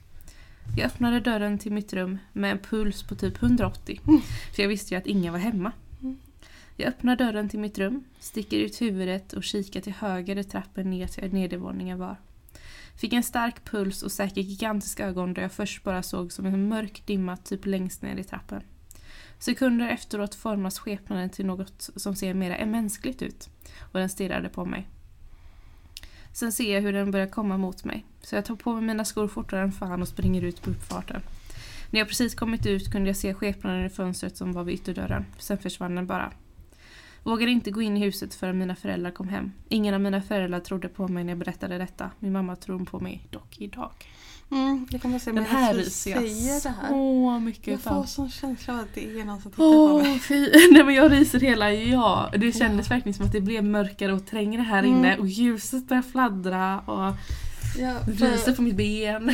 Jag 0.77 0.87
öppnade 0.87 1.21
dörren 1.21 1.59
till 1.59 1.73
mitt 1.73 1.93
rum 1.93 2.19
med 2.33 2.51
en 2.51 2.59
puls 2.59 3.03
på 3.03 3.15
typ 3.15 3.43
180. 3.43 4.01
För 4.55 4.63
jag 4.63 4.69
visste 4.69 4.95
ju 4.95 4.99
att 4.99 5.07
ingen 5.07 5.33
var 5.33 5.41
hemma. 5.41 5.73
Jag 6.81 6.89
öppnar 6.89 7.17
dörren 7.17 7.49
till 7.49 7.61
mitt 7.61 7.79
rum, 7.79 8.05
sticker 8.19 8.59
ut 8.59 8.83
huvudet 8.83 9.33
och 9.33 9.45
kikar 9.45 9.81
till 9.81 9.93
höger 9.93 10.35
där 10.35 10.43
trappen 10.43 10.91
ner 10.91 11.07
till 11.07 11.33
nedervåningen 11.33 11.99
var. 11.99 12.17
Fick 13.01 13.13
en 13.13 13.23
stark 13.23 13.65
puls 13.65 14.03
och 14.03 14.13
säkert 14.13 14.45
gigantiska 14.45 15.07
ögon 15.07 15.35
där 15.35 15.43
jag 15.43 15.53
först 15.53 15.85
bara 15.85 16.03
såg 16.03 16.33
som 16.33 16.47
en 16.47 16.69
mörk 16.69 17.07
dimma 17.07 17.37
typ 17.37 17.67
längst 17.67 18.03
ner 18.03 18.17
i 18.17 18.25
trappen. 18.25 18.63
Sekunder 19.39 19.89
efteråt 19.89 20.35
formas 20.35 20.79
skepnaden 20.79 21.31
till 21.31 21.47
något 21.47 21.91
som 21.97 22.15
ser 22.15 22.35
mer 22.35 22.67
mänskligt 22.67 23.23
ut. 23.23 23.49
och 23.81 23.99
den 23.99 24.09
stirrade 24.09 24.49
på 24.49 24.65
mig. 24.65 24.89
Sen 26.33 26.53
ser 26.53 26.75
jag 26.75 26.83
hur 26.83 26.93
den 26.93 27.11
börjar 27.11 27.27
komma 27.27 27.57
mot 27.57 27.85
mig. 27.85 28.05
Så 28.23 28.35
jag 28.35 28.45
tar 28.45 28.57
på 28.57 28.73
mig 28.73 28.83
mina 28.83 29.05
skor 29.05 29.29
fortare 29.29 29.63
än 29.63 29.73
fan 29.73 30.03
och 30.03 30.09
springer 30.09 30.43
ut 30.43 30.63
på 30.63 30.71
uppfarten. 30.71 31.23
När 31.91 32.01
jag 32.01 32.09
precis 32.09 32.35
kommit 32.35 32.67
ut 32.67 32.93
kunde 32.93 33.09
jag 33.09 33.17
se 33.17 33.35
skepnaden 33.35 33.87
i 33.87 33.91
fönstret 33.91 34.37
som 34.37 34.53
var 34.53 34.65
vid 34.65 34.75
ytterdörren. 34.75 35.25
Sen 35.39 35.59
försvann 35.59 35.95
den 35.95 36.07
bara. 36.07 36.33
Vågade 37.23 37.53
inte 37.53 37.71
gå 37.71 37.83
in 37.83 37.97
i 37.97 38.01
huset 38.01 38.35
förrän 38.35 38.59
mina 38.59 38.77
föräldrar 38.77 39.11
kom 39.11 39.29
hem. 39.29 39.53
Ingen 39.69 39.95
av 39.95 40.01
mina 40.01 40.23
föräldrar 40.23 40.61
trodde 40.61 40.89
på 40.89 41.09
mig 41.09 41.25
när 41.25 41.31
jag 41.31 41.39
berättade 41.39 41.79
detta. 41.79 42.11
Min 42.19 42.33
mamma 42.33 42.57
tror 42.57 42.85
på 42.85 43.01
mig 43.01 43.27
dock 43.31 43.59
idag. 43.59 43.91
Mm, 44.53 44.87
det 44.91 44.99
kan 44.99 45.11
man 45.11 45.21
säga 45.21 45.35
Den 45.35 45.45
här 45.45 45.75
ryser 45.75 46.11
jag 46.11 46.21
säger 46.21 46.63
det 46.63 46.69
här. 46.81 46.89
så 46.89 47.31
Jag 47.35 47.43
mycket 47.43 47.81
får 47.81 47.91
av. 47.91 48.05
sån 48.05 48.31
känsla 48.31 48.75
av 48.75 48.81
att 48.81 48.95
det 48.95 49.21
är 49.21 49.25
någon 49.25 49.41
som 49.41 49.51
tittar 49.51 49.63
på 49.65 49.69
Åh 49.95 50.03
mig. 50.03 50.19
fy! 50.19 50.51
Nej 50.73 50.85
men 50.85 50.95
jag 50.95 51.13
ryser 51.13 51.41
hela, 51.41 51.73
ja. 51.73 52.31
Det 52.39 52.53
kändes 52.53 52.91
verkligen 52.91 53.15
som 53.15 53.27
att 53.27 53.33
det 53.33 53.41
blev 53.41 53.65
mörkare 53.65 54.13
och 54.13 54.27
trängre 54.27 54.63
här 54.63 54.79
Mm. 54.83 54.91
inne 54.99 55.17
och 55.17 55.27
ljuset 55.27 55.89
började 55.89 56.09
fladdra 56.09 56.81
och 56.81 57.15
Ja, 57.79 57.95
ryser 58.07 58.53
på 58.53 58.63
mitt 58.63 58.77
ben. 58.77 59.29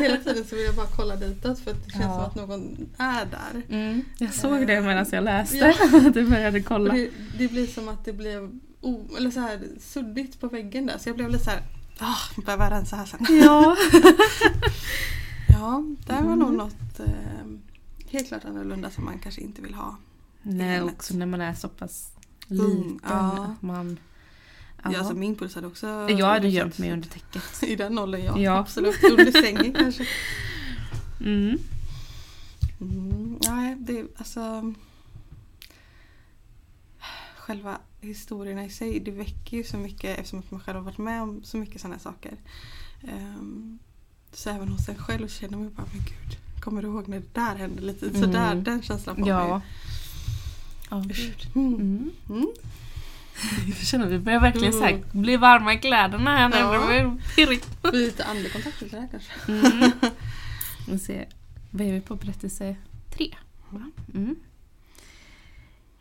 hela 0.00 0.16
tiden 0.16 0.44
så 0.44 0.56
vill 0.56 0.64
jag 0.64 0.74
bara 0.74 0.86
kolla 0.96 1.16
ditåt 1.16 1.58
för 1.58 1.70
att 1.70 1.84
det 1.84 1.90
känns 1.90 2.04
Ja. 2.04 2.14
som 2.14 2.24
att 2.24 2.48
någon 2.48 2.88
är 2.98 3.24
där. 3.26 3.62
Mm, 3.76 4.04
jag 4.18 4.34
såg 4.34 4.66
det 4.66 4.80
medan 4.80 5.06
jag 5.12 5.24
läste. 5.24 5.56
Ja. 5.56 6.00
Du 6.14 6.30
började 6.30 6.60
kolla. 6.62 6.94
det, 6.94 7.10
det 7.38 7.48
blir 7.48 7.66
som 7.66 7.88
att 7.88 8.04
det 8.04 8.12
blev 8.12 8.50
o, 8.80 9.08
eller 9.18 9.30
så 9.30 9.40
här, 9.40 9.60
suddigt 9.80 10.40
på 10.40 10.48
väggen 10.48 10.86
där 10.86 10.98
så 10.98 11.08
jag 11.08 11.16
blev 11.16 11.30
lite 11.30 11.44
så 11.44 11.50
här. 11.50 11.62
Ah, 11.98 12.40
behöver 12.44 12.64
jag 12.64 12.72
rensa 12.72 12.96
här 12.96 13.06
sen. 13.06 13.26
Ja. 13.44 13.76
Ja, 15.48 15.84
det 16.06 16.12
var 16.12 16.36
nog 16.36 16.48
Mm. 16.48 16.56
något 16.56 17.00
eh, 17.00 17.06
helt 18.10 18.28
klart 18.28 18.44
annorlunda 18.44 18.90
som 18.90 19.04
man 19.04 19.18
kanske 19.18 19.40
inte 19.40 19.62
vill 19.62 19.74
ha. 19.74 19.96
Nej, 20.42 20.82
också 20.82 21.14
när 21.14 21.26
man 21.26 21.40
är 21.40 21.54
så 21.54 21.68
pass 21.68 22.12
Ung, 22.48 22.58
liten. 22.58 23.00
ja. 23.08 23.44
Att 23.56 23.62
man... 23.62 23.98
Ja. 24.82 24.98
Alltså 24.98 25.14
min 25.14 25.36
puls 25.36 25.54
hade 25.54 25.66
också... 25.66 25.86
jag 26.10 26.26
hade 26.26 26.48
gömt 26.48 26.78
mig 26.78 26.92
under 26.92 27.08
täcket. 27.08 27.62
I 27.62 27.76
den 27.76 27.98
åldern 27.98 28.24
ja, 28.24 28.38
Ja. 28.38 28.58
absolut. 28.58 29.04
Under 29.04 29.32
sängen 29.42 29.72
kanske. 29.78 30.06
Mm. 31.20 31.58
Mm, 32.80 33.38
nej, 33.48 33.76
det 33.80 34.04
alltså... 34.16 34.74
Själva 37.36 37.78
historierna 38.00 38.64
i 38.64 38.70
sig, 38.70 39.00
det 39.00 39.10
väcker 39.10 39.56
ju 39.56 39.64
så 39.64 39.76
mycket 39.76 40.18
eftersom 40.18 40.38
att 40.38 40.50
man 40.50 40.60
själv 40.60 40.76
har 40.78 40.84
varit 40.84 40.98
med 40.98 41.22
om 41.22 41.40
så 41.44 41.56
mycket 41.56 41.80
sådana 41.80 41.98
saker. 41.98 42.32
Ehm, 43.08 43.78
så 44.32 44.50
även 44.50 44.68
hos 44.68 44.88
en 44.88 44.98
själv 44.98 45.28
känner 45.28 45.58
man 45.58 45.72
bara, 45.74 45.86
men 45.92 46.00
gud, 46.04 46.36
kommer 46.60 46.82
du 46.82 46.88
ihåg 46.88 47.08
när 47.08 47.20
det 47.20 47.34
där 47.34 47.54
hände? 47.56 47.82
Lite 47.82 48.06
Mm. 48.08 48.20
sådär, 48.20 48.54
den 48.54 48.82
känslan 48.82 49.16
får 49.16 49.28
Ja. 49.28 49.48
man 49.48 49.60
Ja, 50.90 51.04
ju. 51.08 52.46
Jag 53.66 53.76
känner 53.76 54.06
vi 54.06 54.18
börjar 54.18 54.40
verkligen 54.40 54.72
så 54.72 54.84
här, 54.84 55.02
bli 55.12 55.36
varma 55.36 55.74
i 55.74 55.78
kläderna 55.78 56.36
här 56.36 56.48
nu. 56.48 56.56
Ja. 56.96 57.16
Pirrigt. 57.36 57.68
Lite 57.92 58.24
andekontakt 58.24 58.80
lite 58.80 58.96
där 58.96 59.08
kanske. 59.10 59.52
Mm. 59.52 59.90
Vi 60.88 60.98
ser. 60.98 61.28
Vad 61.70 61.86
är 61.86 61.92
vi 61.92 62.00
på 62.00 62.16
berättelse 62.16 62.76
tre? 63.10 63.34
va? 63.70 63.90
Mm. 64.14 64.36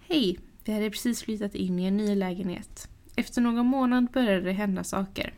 Hej! 0.08 0.40
Vi 0.64 0.74
hade 0.74 0.90
precis 0.90 1.24
flyttat 1.24 1.56
in 1.56 1.80
i 1.80 1.86
en 1.86 1.98
ny 1.98 2.16
lägenhet. 2.16 2.90
Efter 3.16 3.42
någon 3.42 3.66
månad 3.66 4.12
började 4.12 4.42
det 4.42 4.52
hända 4.52 4.84
saker. 4.84 5.34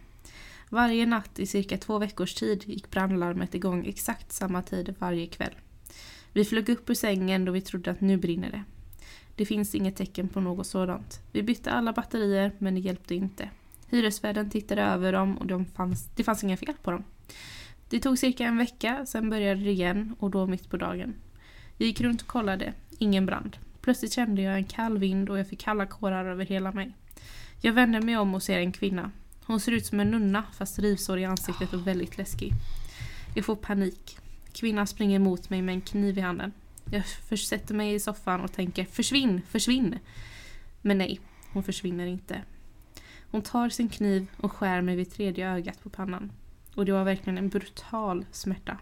Varje 0.69 1.05
natt 1.05 1.39
i 1.39 1.45
cirka 1.45 1.77
två 1.77 1.99
veckors 1.99 2.33
tid 2.33 2.63
gick 2.65 2.91
brandlarmet 2.91 3.55
igång 3.55 3.85
exakt 3.85 4.31
samma 4.31 4.61
tid 4.61 4.95
varje 4.99 5.27
kväll. 5.27 5.53
Vi 6.33 6.45
flög 6.45 6.69
upp 6.69 6.89
ur 6.89 6.93
sängen 6.93 7.45
då 7.45 7.51
vi 7.51 7.61
trodde 7.61 7.91
att 7.91 8.01
nu 8.01 8.17
brinner 8.17 8.51
det. 8.51 8.63
Det 9.35 9.45
finns 9.45 9.75
inget 9.75 9.95
tecken 9.95 10.27
på 10.29 10.41
något 10.41 10.67
sådant. 10.67 11.21
Vi 11.31 11.43
bytte 11.43 11.71
alla 11.71 11.93
batterier 11.93 12.51
men 12.57 12.75
det 12.75 12.79
hjälpte 12.79 13.15
inte. 13.15 13.49
Hyresvärden 13.89 14.49
tittade 14.49 14.81
över 14.81 15.13
dem 15.13 15.37
och 15.37 15.47
de 15.47 15.65
fanns, 15.65 16.09
det 16.15 16.23
fanns 16.23 16.43
inga 16.43 16.57
fel 16.57 16.75
på 16.83 16.91
dem. 16.91 17.03
Det 17.89 17.99
tog 17.99 18.19
cirka 18.19 18.45
en 18.45 18.57
vecka, 18.57 19.05
sen 19.05 19.29
började 19.29 19.63
det 19.63 19.71
igen 19.71 20.15
och 20.19 20.31
då 20.31 20.47
mitt 20.47 20.69
på 20.69 20.77
dagen. 20.77 21.13
Jag 21.77 21.87
gick 21.87 22.01
runt 22.01 22.21
och 22.21 22.27
kollade, 22.27 22.73
ingen 22.97 23.25
brand. 23.25 23.57
Plötsligt 23.81 24.13
kände 24.13 24.41
jag 24.41 24.55
en 24.55 24.63
kall 24.63 24.97
vind 24.97 25.29
och 25.29 25.39
jag 25.39 25.47
fick 25.47 25.59
kalla 25.59 25.85
kårar 25.85 26.25
över 26.25 26.45
hela 26.45 26.71
mig. 26.71 26.93
Jag 27.61 27.73
vände 27.73 28.01
mig 28.01 28.17
om 28.17 28.35
och 28.35 28.43
ser 28.43 28.59
en 28.59 28.71
kvinna. 28.71 29.11
Hon 29.45 29.59
ser 29.59 29.71
ut 29.71 29.85
som 29.85 29.99
en 29.99 30.11
nunna 30.11 30.43
fast 30.57 30.79
rivsår 30.79 31.19
i 31.19 31.25
ansiktet 31.25 31.73
och 31.73 31.87
väldigt 31.87 32.17
läskig. 32.17 32.53
Jag 33.35 33.45
får 33.45 33.55
panik. 33.55 34.17
Kvinnan 34.53 34.87
springer 34.87 35.19
mot 35.19 35.49
mig 35.49 35.61
med 35.61 35.75
en 35.75 35.81
kniv 35.81 36.17
i 36.17 36.21
handen. 36.21 36.51
Jag 36.91 37.39
sätter 37.39 37.75
mig 37.75 37.93
i 37.93 37.99
soffan 37.99 38.41
och 38.41 38.51
tänker 38.51 38.85
försvinn, 38.85 39.41
försvinn. 39.49 39.99
Men 40.81 40.97
nej, 40.97 41.19
hon 41.53 41.63
försvinner 41.63 42.05
inte. 42.05 42.41
Hon 43.31 43.41
tar 43.41 43.69
sin 43.69 43.89
kniv 43.89 44.27
och 44.37 44.51
skär 44.51 44.81
mig 44.81 44.95
vid 44.95 45.11
tredje 45.11 45.49
ögat 45.49 45.83
på 45.83 45.89
pannan. 45.89 46.31
Och 46.75 46.85
det 46.85 46.91
var 46.91 47.03
verkligen 47.03 47.37
en 47.37 47.49
brutal 47.49 48.25
smärta. 48.31 48.77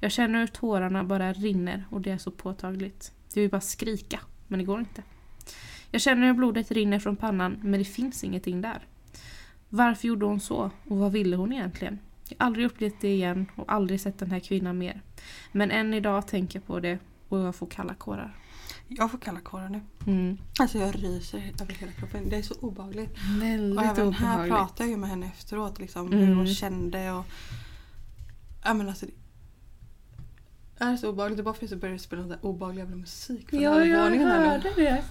Jag 0.00 0.12
känner 0.12 0.40
hur 0.40 0.46
tårarna 0.46 1.04
bara 1.04 1.32
rinner 1.32 1.84
och 1.90 2.00
det 2.00 2.10
är 2.10 2.18
så 2.18 2.30
påtagligt. 2.30 3.12
Jag 3.34 3.42
vill 3.42 3.50
bara 3.50 3.60
skrika, 3.60 4.20
men 4.48 4.58
det 4.58 4.64
går 4.64 4.80
inte. 4.80 5.02
Jag 5.90 6.00
känner 6.00 6.26
hur 6.26 6.34
blodet 6.34 6.70
rinner 6.70 6.98
från 6.98 7.16
pannan, 7.16 7.60
men 7.62 7.78
det 7.78 7.84
finns 7.84 8.24
ingenting 8.24 8.60
där. 8.60 8.78
Varför 9.68 10.08
gjorde 10.08 10.26
hon 10.26 10.40
så? 10.40 10.70
Och 10.88 10.96
vad 10.96 11.12
ville 11.12 11.36
hon 11.36 11.52
egentligen? 11.52 11.98
Jag 12.28 12.36
har 12.38 12.46
aldrig 12.46 12.66
upplevt 12.66 13.00
det 13.00 13.14
igen 13.14 13.46
och 13.56 13.72
aldrig 13.72 14.00
sett 14.00 14.18
den 14.18 14.30
här 14.30 14.40
kvinnan 14.40 14.78
mer. 14.78 15.00
Men 15.52 15.70
än 15.70 15.94
idag 15.94 16.28
tänker 16.28 16.58
jag 16.58 16.66
på 16.66 16.80
det 16.80 16.98
och 17.28 17.38
jag 17.38 17.54
får 17.54 17.66
kalla 17.66 17.94
kårar. 17.94 18.36
Jag 18.88 19.10
får 19.10 19.18
kalla 19.18 19.40
kårar 19.40 19.68
nu. 19.68 19.80
Mm. 20.06 20.38
Alltså 20.58 20.78
jag 20.78 20.94
ryser 21.04 21.52
över 21.62 21.74
hela 21.74 21.92
kroppen. 21.92 22.28
Det 22.28 22.36
är 22.36 22.42
så 22.42 22.54
obehagligt. 22.60 23.10
Väldigt 23.40 23.78
Och 23.78 23.84
även 23.84 24.12
här 24.12 24.32
obehagligt. 24.34 24.54
pratar 24.54 24.84
jag 24.84 24.90
ju 24.90 24.96
med 24.96 25.10
henne 25.10 25.26
efteråt 25.26 25.78
liksom, 25.78 26.06
Mm. 26.06 26.18
hur 26.26 26.34
hon 26.34 26.46
kände 26.46 27.12
och... 27.12 27.24
Ja 28.64 28.74
men 28.74 28.88
alltså 28.88 29.06
det 30.78 30.84
är 30.84 30.96
så 30.96 31.10
obehagligt. 31.10 31.36
Det 31.36 31.42
bara 31.42 31.54
för 31.54 31.64
att 31.64 31.70
jag 31.70 31.80
började 31.80 31.98
spela 31.98 32.22
någon 32.22 32.28
där 32.30 32.38
obehaglig 32.44 32.80
jävla 32.82 32.96
musik 32.96 33.50
från 33.50 33.60
Ja, 33.62 33.84
jag 33.84 34.10
här 34.10 34.46
hörde 34.50 34.72
det. 34.76 35.04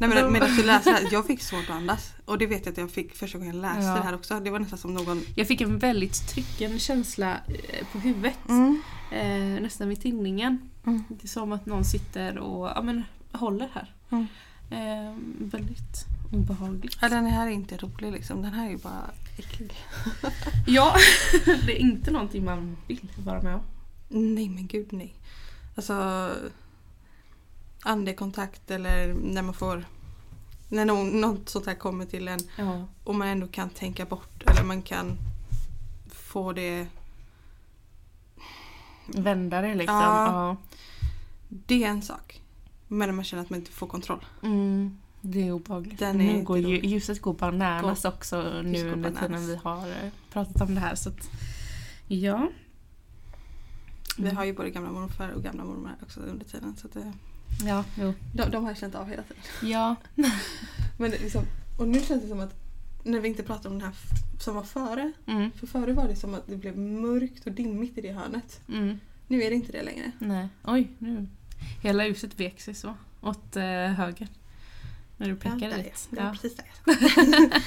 Nej 0.00 0.08
men 0.08 0.32
medan 0.32 0.56
du 0.56 0.62
läste 0.62 0.90
det 0.90 0.96
här, 0.96 1.08
jag 1.12 1.26
fick 1.26 1.42
svårt 1.42 1.64
att 1.64 1.76
andas. 1.76 2.12
Och 2.24 2.38
det 2.38 2.46
vet 2.46 2.66
jag 2.66 2.72
att 2.72 2.78
jag 2.78 2.90
fick 2.90 3.14
första 3.14 3.38
gången 3.38 3.54
jag 3.54 3.62
läste 3.62 3.82
Ja. 3.82 3.94
det 3.94 4.00
här 4.02 4.14
också. 4.14 4.40
Det 4.40 4.50
var 4.50 4.58
nästan 4.58 4.78
som 4.78 4.94
någon... 4.94 5.22
Jag 5.36 5.46
fick 5.48 5.60
en 5.60 5.78
väldigt 5.78 6.28
tryckande 6.28 6.78
känsla 6.78 7.32
eh, 7.48 7.86
på 7.92 7.98
huvudet. 7.98 8.38
Mm. 8.48 8.82
Eh, 9.12 9.62
nästan 9.62 9.88
vid 9.88 10.00
tinningen. 10.00 10.69
Mm. 10.86 11.04
Det 11.08 11.24
är 11.24 11.28
som 11.28 11.52
att 11.52 11.66
någon 11.66 11.84
sitter 11.84 12.38
och 12.38 12.68
ja, 12.68 12.82
men, 12.82 13.04
håller 13.32 13.68
här. 13.72 13.94
Mm. 14.10 14.26
Eh, 14.70 15.14
väldigt 15.38 16.04
obehagligt. 16.32 16.98
Ja, 17.02 17.08
den 17.08 17.26
här 17.26 17.46
är 17.46 17.50
inte 17.50 17.76
rolig 17.76 18.12
liksom. 18.12 18.42
Den 18.42 18.52
här 18.52 18.66
är 18.66 18.70
ju 18.70 18.78
bara 18.78 19.10
äcklig. 19.38 19.72
Ja, 20.66 20.94
det 21.44 21.76
är 21.76 21.80
inte 21.80 22.10
någonting 22.10 22.44
man 22.44 22.76
vill 22.86 23.12
vara 23.24 23.42
med 23.42 23.54
om. 23.54 23.62
Nej 24.08 24.48
men 24.48 24.66
gud 24.66 24.92
nej. 24.92 25.14
Alltså 25.74 26.30
andekontakt 27.82 28.70
eller 28.70 29.14
när 29.14 29.42
man 29.42 29.54
får 29.54 29.84
när 30.68 30.84
någon, 30.84 31.20
något 31.20 31.48
sånt 31.48 31.66
här 31.66 31.74
kommer 31.74 32.04
till 32.04 32.28
en 32.28 32.40
Ja. 32.56 32.86
och 33.04 33.14
man 33.14 33.28
ändå 33.28 33.46
kan 33.46 33.70
tänka 33.70 34.04
bort 34.04 34.42
eller 34.46 34.64
man 34.64 34.82
kan 34.82 35.18
få 36.12 36.52
det 36.52 36.86
Vända 39.06 39.60
det 39.60 39.74
liksom. 39.74 39.96
Ja. 39.96 40.26
Ja. 40.26 40.56
Det 41.50 41.84
är 41.84 41.88
en 41.88 42.02
sak. 42.02 42.40
Men 42.88 42.98
när 43.08 43.12
man 43.14 43.24
känner 43.24 43.42
att 43.42 43.50
man 43.50 43.58
inte 43.58 43.70
får 43.70 43.86
kontroll. 43.86 44.24
Mm, 44.42 44.98
det 45.20 45.48
är 45.48 45.52
obehagligt. 45.52 45.98
Den 45.98 46.20
är 46.20 46.34
nu 46.34 46.42
går 46.42 46.58
ju, 46.58 46.80
ljuset 46.80 47.20
går 47.22 47.34
bananas 47.34 48.04
också 48.04 48.42
nu 48.64 48.82
går 48.84 48.90
under 48.92 49.10
tiden 49.10 49.14
bananas. 49.30 49.48
vi 49.48 49.56
har 49.56 49.88
eh, 49.88 50.10
pratat 50.32 50.62
om 50.62 50.74
det 50.74 50.80
här. 50.80 50.94
Så 50.94 51.08
att, 51.08 51.30
ja. 52.08 52.48
Vi 54.16 54.22
Mm. 54.24 54.36
har 54.36 54.44
ju 54.44 54.52
både 54.52 54.70
gamla 54.70 54.92
morfar 54.92 55.28
och 55.28 55.42
gamla 55.42 55.64
mormor 55.64 55.90
också 56.02 56.20
under 56.20 56.44
tiden. 56.46 56.76
Så 56.76 56.86
att 56.86 56.92
det, 56.92 57.12
Ja, 57.64 57.84
jo. 57.94 58.14
de, 58.34 58.50
de 58.50 58.64
har 58.64 58.70
jag 58.70 58.78
känt 58.78 58.94
av 58.94 59.08
hela 59.08 59.22
tiden. 59.22 59.42
Ja. 59.70 59.96
Men 60.98 61.10
det, 61.10 61.18
liksom, 61.22 61.44
och 61.78 61.88
nu 61.88 62.00
känns 62.00 62.22
det 62.22 62.28
som 62.28 62.40
att 62.40 62.54
när 63.04 63.20
vi 63.20 63.28
inte 63.28 63.42
pratar 63.42 63.70
om 63.70 63.78
den 63.78 63.86
här 63.88 63.94
som 64.40 64.54
var 64.54 64.62
före. 64.62 65.12
Mm, 65.26 65.50
För 65.50 65.66
före 65.66 65.92
var 65.92 66.08
det 66.08 66.16
som 66.16 66.34
att 66.34 66.46
det 66.46 66.56
blev 66.56 66.78
mörkt 66.78 67.46
och 67.46 67.52
dimmigt 67.52 67.98
i 67.98 68.00
det 68.00 68.12
hörnet. 68.12 68.60
mm. 68.68 68.98
Nu 69.28 69.42
är 69.42 69.50
det 69.50 69.56
inte 69.56 69.72
det 69.72 69.82
längre. 69.82 70.12
Nej. 70.18 70.48
Oj, 70.64 70.90
nu. 70.98 71.26
Hela 71.82 72.02
huset 72.04 72.40
vek 72.40 72.60
sig 72.60 72.74
så. 72.74 72.94
Åt 73.20 73.56
eh, 73.56 73.62
höger. 73.64 74.28
När 75.16 75.28
du 75.28 75.36
pekade 75.36 75.76
dit. 75.76 76.08
Det 76.10 76.20
Ja. 76.20 76.30
precis 76.32 76.56
där. 76.56 76.66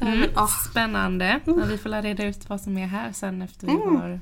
Mm. 0.00 0.12
Mm. 0.22 0.30
Spännande. 0.70 1.40
Ja, 1.44 1.52
vi 1.54 1.78
får 1.78 2.02
reda 2.02 2.24
ut 2.24 2.48
vad 2.48 2.60
som 2.60 2.78
är 2.78 2.86
här 2.86 3.12
sen 3.12 3.42
efter 3.42 3.66
vi 3.66 3.72
Mm. 3.72 3.96
har... 3.96 4.20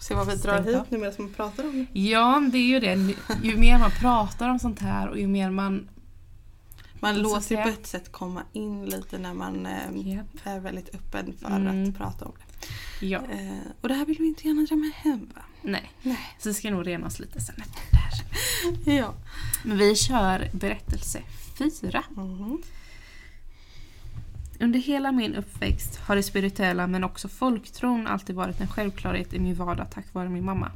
Se 0.00 0.14
vad 0.14 0.26
vi 0.26 0.36
drar 0.36 0.62
hit 0.62 0.76
av. 0.76 0.86
nu 0.88 0.98
medan 0.98 1.14
man 1.18 1.28
pratar 1.32 1.64
om 1.68 1.86
det. 1.92 2.00
Ja, 2.00 2.42
det 2.52 2.58
är 2.58 2.66
ju 2.66 2.80
det. 2.80 3.14
Ju 3.42 3.56
mer 3.56 3.78
man 3.78 3.90
pratar 3.90 4.48
om 4.48 4.58
sånt 4.58 4.78
här 4.80 5.08
och 5.08 5.18
ju 5.18 5.26
mer 5.26 5.50
man... 5.50 5.88
Man 7.00 7.18
låter 7.22 7.62
på 7.62 7.68
ett 7.68 7.86
sätt 7.86 8.12
komma 8.12 8.42
in 8.52 8.84
lite 8.86 9.18
när 9.18 9.34
man 9.34 9.66
eh, 9.66 10.08
Japp. 10.14 10.26
är 10.44 10.60
väldigt 10.60 10.94
öppen 10.94 11.34
för 11.40 11.46
Mm. 11.56 11.88
att 11.88 11.96
prata 11.96 12.24
om 12.24 12.32
det. 12.38 13.06
Ja. 13.06 13.18
Eh, 13.18 13.58
och 13.80 13.88
det 13.88 13.94
här 13.94 14.06
vill 14.06 14.16
vi 14.18 14.26
inte 14.26 14.48
gärna 14.48 14.62
dra 14.62 14.76
med 14.76 14.90
hem 14.94 15.30
va? 15.34 15.42
Nej. 15.62 15.92
Nej. 16.02 16.36
Så 16.38 16.48
vi 16.48 16.54
ska 16.54 16.70
nog 16.70 16.86
rena 16.86 17.06
oss 17.06 17.18
lite 17.18 17.40
sen 17.40 17.54
efter 17.58 17.80
det 17.90 17.96
här. 17.96 18.12
Ja. 18.98 19.14
Men 19.64 19.78
vi 19.78 19.96
kör 19.96 20.48
berättelse 20.52 21.22
fyra. 21.58 22.04
Mhm. 22.10 22.62
Under 24.60 24.78
hela 24.78 25.12
min 25.12 25.34
uppväxt 25.34 25.96
har 25.96 26.16
det 26.16 26.22
spirituella 26.22 26.86
men 26.86 27.04
också 27.04 27.28
folktron 27.28 28.06
alltid 28.06 28.36
varit 28.36 28.60
en 28.60 28.68
självklarhet 28.68 29.34
i 29.34 29.38
min 29.38 29.54
vardag 29.54 29.90
tack 29.90 30.14
vare 30.14 30.28
min 30.28 30.44
mamma. 30.44 30.72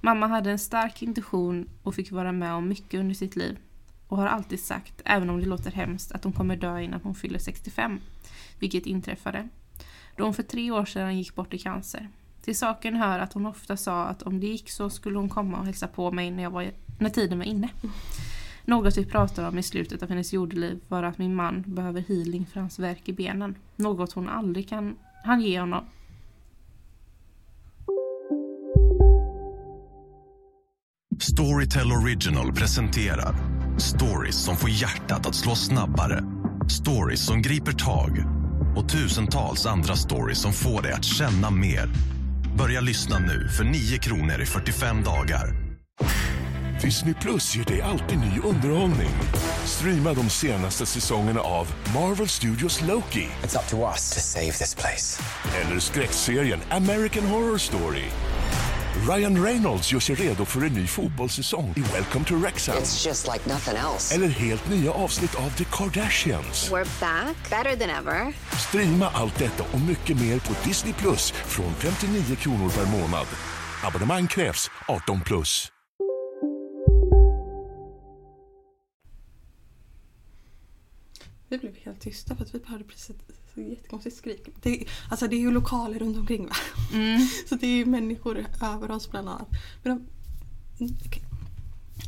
Mamma 0.00 0.26
hade 0.26 0.50
en 0.50 0.58
stark 0.58 1.02
intuition 1.02 1.68
och 1.82 1.94
fick 1.94 2.12
vara 2.12 2.32
med 2.32 2.52
om 2.52 2.68
mycket 2.68 3.00
under 3.00 3.14
sitt 3.14 3.36
liv 3.36 3.58
och 4.08 4.16
har 4.16 4.26
alltid 4.26 4.60
sagt, 4.60 5.02
även 5.04 5.30
om 5.30 5.40
det 5.40 5.46
låter 5.46 5.70
hemskt, 5.70 6.12
att 6.12 6.24
hon 6.24 6.32
kommer 6.32 6.56
dö 6.56 6.80
innan 6.80 7.00
hon 7.00 7.14
fyller 7.14 7.38
65. 7.38 8.00
Vilket 8.58 8.86
inträffade. 8.86 9.48
Då 10.16 10.24
hon 10.24 10.34
för 10.34 10.42
tre 10.42 10.70
år 10.70 10.84
sedan 10.84 11.18
gick 11.18 11.34
bort 11.34 11.54
i 11.54 11.58
cancer. 11.58 12.08
Till 12.44 12.58
saken 12.58 12.96
hör 12.96 13.18
att 13.18 13.32
hon 13.32 13.46
ofta 13.46 13.76
sa 13.76 14.04
att 14.04 14.22
om 14.22 14.40
det 14.40 14.46
gick 14.46 14.70
så 14.70 14.90
skulle 14.90 15.18
hon 15.18 15.28
komma 15.28 15.58
och 15.58 15.66
hälsa 15.66 15.88
på 15.88 16.12
mig 16.12 16.30
när, 16.30 16.42
jag 16.42 16.50
var, 16.50 16.70
när 16.98 17.10
tiden 17.10 17.38
var 17.38 17.44
inne. 17.44 17.68
Något 18.64 18.96
vi 18.96 19.04
pratade 19.06 19.48
om 19.48 19.58
i 19.58 19.62
slutet 19.62 20.02
av 20.02 20.08
hennes 20.08 20.32
jordeliv 20.32 20.80
var 20.88 21.02
att 21.02 21.18
min 21.18 21.34
man 21.34 21.64
behöver 21.66 22.04
healing 22.08 22.46
för 22.46 22.60
hans 22.60 22.78
verk 22.78 23.08
i 23.08 23.12
benen. 23.12 23.54
Något 23.76 24.12
hon 24.12 24.28
aldrig 24.28 24.68
kan 24.68 24.96
han 25.24 25.40
ge 25.40 25.60
honom. 25.60 25.84
Storytel 31.20 31.92
Original 31.92 32.52
presenterar 32.52 33.34
stories 33.78 34.44
som 34.44 34.56
får 34.56 34.70
hjärtat 34.70 35.26
att 35.26 35.34
slå 35.34 35.54
snabbare. 35.54 36.24
Stories 36.68 37.26
som 37.26 37.42
griper 37.42 37.72
tag 37.72 38.24
och 38.76 38.88
tusentals 38.88 39.66
andra 39.66 39.96
stories 39.96 40.38
som 40.38 40.52
får 40.52 40.82
dig 40.82 40.92
att 40.92 41.04
känna 41.04 41.50
mer. 41.50 42.13
Börja 42.58 42.80
lyssna 42.80 43.18
nu 43.18 43.48
för 43.48 43.64
9 43.64 43.98
kronor 43.98 44.40
i 44.42 44.46
45 44.46 45.02
dagar. 45.02 45.54
Disney 46.82 47.14
Plus 47.14 47.56
ger 47.56 47.64
dig 47.64 47.82
alltid 47.82 48.18
ny 48.18 48.40
underhållning. 48.44 49.10
Streama 49.64 50.14
de 50.14 50.30
senaste 50.30 50.86
säsongerna 50.86 51.40
av 51.40 51.74
Marvel 51.94 52.28
Studios 52.28 52.80
Loki 52.80 53.28
It's 53.42 53.56
up 53.58 53.68
to 53.68 53.76
us 53.92 54.10
to 54.10 54.20
save 54.20 54.52
this 54.52 54.74
place. 54.74 55.22
eller 55.62 55.80
skräckserien 55.80 56.60
American 56.70 57.26
Horror 57.26 57.58
Story. 57.58 58.04
Ryan 59.02 59.42
Reynolds 59.44 59.92
gör 59.92 60.00
sig 60.00 60.14
redo 60.14 60.44
för 60.44 60.60
en 60.60 60.72
ny 60.72 60.86
fotbollssäsong 60.86 61.74
i 61.76 61.80
Welcome 61.80 62.24
to 62.24 62.34
Wrexham. 62.34 62.76
It's 62.76 63.06
just 63.06 63.26
like 63.26 63.50
nothing 63.50 63.76
else. 63.76 64.14
Eller 64.14 64.28
helt 64.28 64.70
nya 64.70 64.92
avsnitt 64.92 65.34
av 65.34 65.50
The 65.50 65.64
Kardashians. 65.64 66.70
We're 66.70 67.00
back, 67.00 67.36
better 67.50 67.76
than 67.76 67.90
ever. 67.90 68.32
Streama 68.68 69.08
allt 69.14 69.38
detta 69.38 69.62
och 69.72 69.80
mycket 69.80 70.20
mer 70.20 70.38
på 70.38 70.68
Disney 70.68 70.92
Plus 70.94 71.30
från 71.30 71.74
59 71.74 72.36
kronor 72.36 72.70
per 72.70 72.86
månad. 72.86 73.26
Abonnemang 73.84 74.26
krävs 74.26 74.70
18 74.88 75.20
plus. 75.20 75.72
Vi 81.48 81.58
blev 81.58 81.76
helt 81.76 82.00
tysta 82.00 82.36
för 82.36 82.44
att 82.44 82.54
vi 82.54 82.60
hörde 82.66 82.84
precis 82.84 83.16
jättekonstigt 83.54 84.16
skrik. 84.16 84.48
Det, 84.62 84.84
alltså 85.10 85.28
det 85.28 85.36
är 85.36 85.40
ju 85.40 85.50
lokaler 85.50 85.98
runt 85.98 86.16
omkring 86.16 86.46
va? 86.46 86.54
Så 87.48 87.54
det 87.54 87.66
är 87.66 87.76
ju 87.76 87.86
människor 87.86 88.46
över 88.62 88.90
oss 88.90 89.10
bland 89.10 89.28
annat. 89.28 89.48
Men 89.82 90.06
de, 90.78 90.84
mm, 90.84 90.96
okej. 91.06 91.22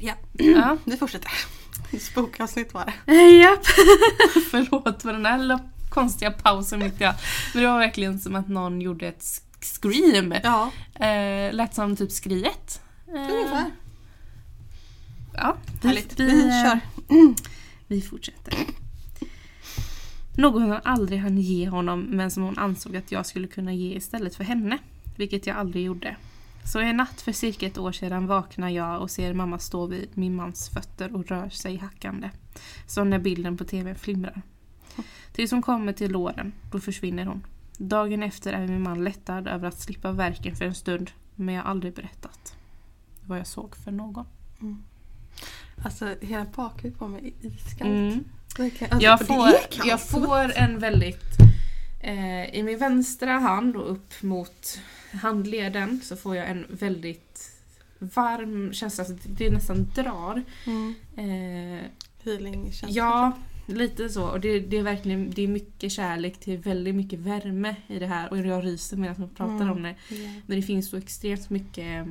Ja, 0.00 0.14
Ja. 0.32 0.76
vi 0.84 0.96
fortsätter. 0.96 1.30
Spokavsnitt 2.00 2.74
var 2.74 2.92
det. 3.06 3.12
Japp. 3.38 3.66
Förlåt 4.50 5.02
för 5.02 5.12
den 5.12 5.26
här 5.26 5.58
konstiga 5.88 6.30
pausen 6.30 6.78
mitt 6.78 7.02
allt. 7.02 7.16
Men 7.54 7.62
det 7.62 7.68
var 7.68 7.78
verkligen 7.78 8.20
som 8.20 8.34
att 8.36 8.48
någon 8.48 8.80
gjorde 8.80 9.08
ett 9.08 9.24
scream. 9.60 10.34
Ja, 10.44 10.70
Eh, 11.06 11.52
lät 11.54 11.74
som 11.74 11.96
typ 11.96 12.12
skriet. 12.12 12.80
Eh, 13.08 13.34
ungefär. 13.34 13.70
Ja, 15.34 15.56
Härligt. 15.82 16.20
Vi, 16.20 16.48
eh, 16.48 16.64
kör. 16.64 16.80
Vi 17.86 18.02
fortsätter. 18.02 18.54
Något 20.36 20.62
hon 20.62 20.72
aldrig 20.84 21.20
hann 21.20 21.38
ge 21.38 21.68
honom 21.68 22.00
men 22.00 22.30
som 22.30 22.42
hon 22.42 22.58
ansåg 22.58 22.96
att 22.96 23.12
jag 23.12 23.26
skulle 23.26 23.46
kunna 23.48 23.72
ge 23.72 23.96
istället 23.96 24.34
för 24.34 24.44
henne. 24.44 24.78
Vilket 25.16 25.46
jag 25.46 25.56
aldrig 25.56 25.84
gjorde. 25.84 26.16
Så 26.64 26.78
en 26.78 26.96
natt 26.96 27.20
för 27.20 27.32
cirka 27.32 27.66
ett 27.66 27.78
år 27.78 27.92
sedan 27.92 28.26
vaknar 28.26 28.68
jag 28.68 29.02
och 29.02 29.10
ser 29.10 29.34
mamma 29.34 29.58
stå 29.58 29.86
vid 29.86 30.08
min 30.14 30.34
mans 30.34 30.68
fötter 30.68 31.14
och 31.14 31.26
rör 31.26 31.48
sig 31.48 31.76
hackande. 31.76 32.30
Som 32.86 33.10
när 33.10 33.18
bilden 33.18 33.56
på 33.56 33.64
tv 33.64 33.94
flimrar. 33.94 34.42
Tills 35.32 35.50
hon 35.50 35.62
kommer 35.62 35.92
till 35.92 36.12
låren, 36.12 36.52
då 36.72 36.80
försvinner 36.80 37.26
hon. 37.26 37.46
Dagen 37.78 38.22
efter 38.22 38.52
är 38.52 38.66
min 38.66 38.82
man 38.82 39.04
lättad 39.04 39.48
över 39.48 39.68
att 39.68 39.80
slippa 39.80 40.12
verken 40.12 40.56
för 40.56 40.64
en 40.64 40.74
stund, 40.74 41.10
men 41.34 41.54
jag 41.54 41.62
har 41.62 41.70
aldrig 41.70 41.94
berättat 41.94 42.56
vad 43.26 43.38
jag 43.38 43.46
såg 43.46 43.76
för 43.76 43.90
någon. 43.90 44.26
Alltså 45.84 46.14
hela 46.20 46.46
bakhuvudet 46.56 46.98
på 46.98 47.08
mig 47.08 47.34
är 47.42 47.46
iskallt. 47.46 47.90
Mm. 47.90 48.24
Alltså, 48.58 48.98
Jag 49.00 49.26
får, 49.26 49.48
jag 49.84 50.00
får 50.00 50.52
en 50.56 50.78
väldigt... 50.78 51.36
Eh, 52.00 52.54
I 52.54 52.62
min 52.62 52.78
vänstra 52.78 53.32
hand 53.32 53.76
och 53.76 53.90
upp 53.92 54.22
mot 54.22 54.80
handleden 55.12 56.00
så 56.04 56.16
får 56.16 56.36
jag 56.36 56.50
en 56.50 56.66
väldigt 56.68 57.50
varm 57.98 58.72
känsla. 58.72 59.04
Alltså 59.04 59.28
det 59.28 59.50
nästan 59.50 59.90
drar. 59.94 60.42
Mm. 60.66 60.94
Eh, 61.16 61.84
Healing 62.24 62.72
känns 62.72 62.96
ja, 62.96 63.32
lite 63.66 64.08
så. 64.08 64.24
Och 64.24 64.40
det, 64.40 64.60
det 64.60 64.76
är 64.76 64.82
verkligen 64.82 65.30
det 65.30 65.42
är 65.42 65.48
mycket 65.48 65.92
kärlek 65.92 66.40
till 66.40 66.58
väldigt 66.58 66.94
mycket 66.94 67.18
värme 67.18 67.76
i 67.86 67.98
det 67.98 68.06
här. 68.06 68.30
Och 68.30 68.38
jag 68.38 68.64
ryser 68.64 68.96
medan 68.96 69.16
jag 69.18 69.36
pratar 69.36 69.54
Mm. 69.54 69.70
om 69.70 69.82
det. 69.82 69.94
Ja. 70.08 70.16
Men 70.46 70.56
det 70.60 70.62
finns 70.66 70.90
så 70.90 70.96
extremt 70.96 71.50
mycket 71.50 72.06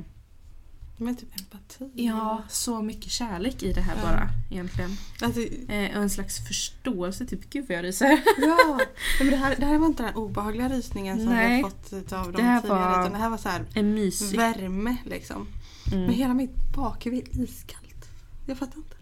Men 0.98 1.16
typ 1.16 1.28
empati. 1.40 1.90
Ja, 1.94 2.42
så 2.48 2.82
mycket 2.82 3.10
kärlek 3.10 3.62
i 3.62 3.72
det 3.72 3.80
här 3.80 3.96
Ja. 3.96 4.02
bara 4.02 4.28
egentligen. 4.50 4.90
Alltså, 5.22 5.40
Eh, 5.40 5.96
och 5.96 6.02
en 6.02 6.10
slags 6.10 6.46
förståelse. 6.46 7.26
Typ, 7.26 7.50
gud 7.50 7.64
vad 7.68 7.78
jag 7.78 7.84
ryser. 7.84 8.20
ja. 8.38 8.80
men 9.18 9.30
det, 9.30 9.36
här, 9.36 9.56
det 9.58 9.66
här 9.66 9.78
var 9.78 9.86
inte 9.86 10.02
den 10.02 10.14
obehagliga 10.14 10.68
rysningen 10.68 11.16
som 11.16 11.26
vi 11.28 11.34
Nej. 11.34 11.62
har 11.62 11.70
fått 11.70 12.12
av 12.12 12.32
Det 12.32 12.36
de 12.38 12.42
här 12.42 12.60
tidigare. 12.60 12.80
var- 12.80 13.00
Utan 13.00 13.12
det 13.12 13.18
här 13.18 13.30
var 13.30 13.36
så 13.38 13.48
här 13.48 13.64
En 13.74 13.94
mysig. 13.94 14.38
värme 14.38 14.96
liksom. 15.04 15.46
Mm. 15.92 16.00
Men 16.04 16.14
hela 16.14 16.34
mitt 16.34 16.72
bakhuvud 16.76 17.28
är 17.32 17.40
iskallt. 17.44 18.08
Jag 18.46 18.58
fattar 18.58 18.76
inte. 18.76 18.96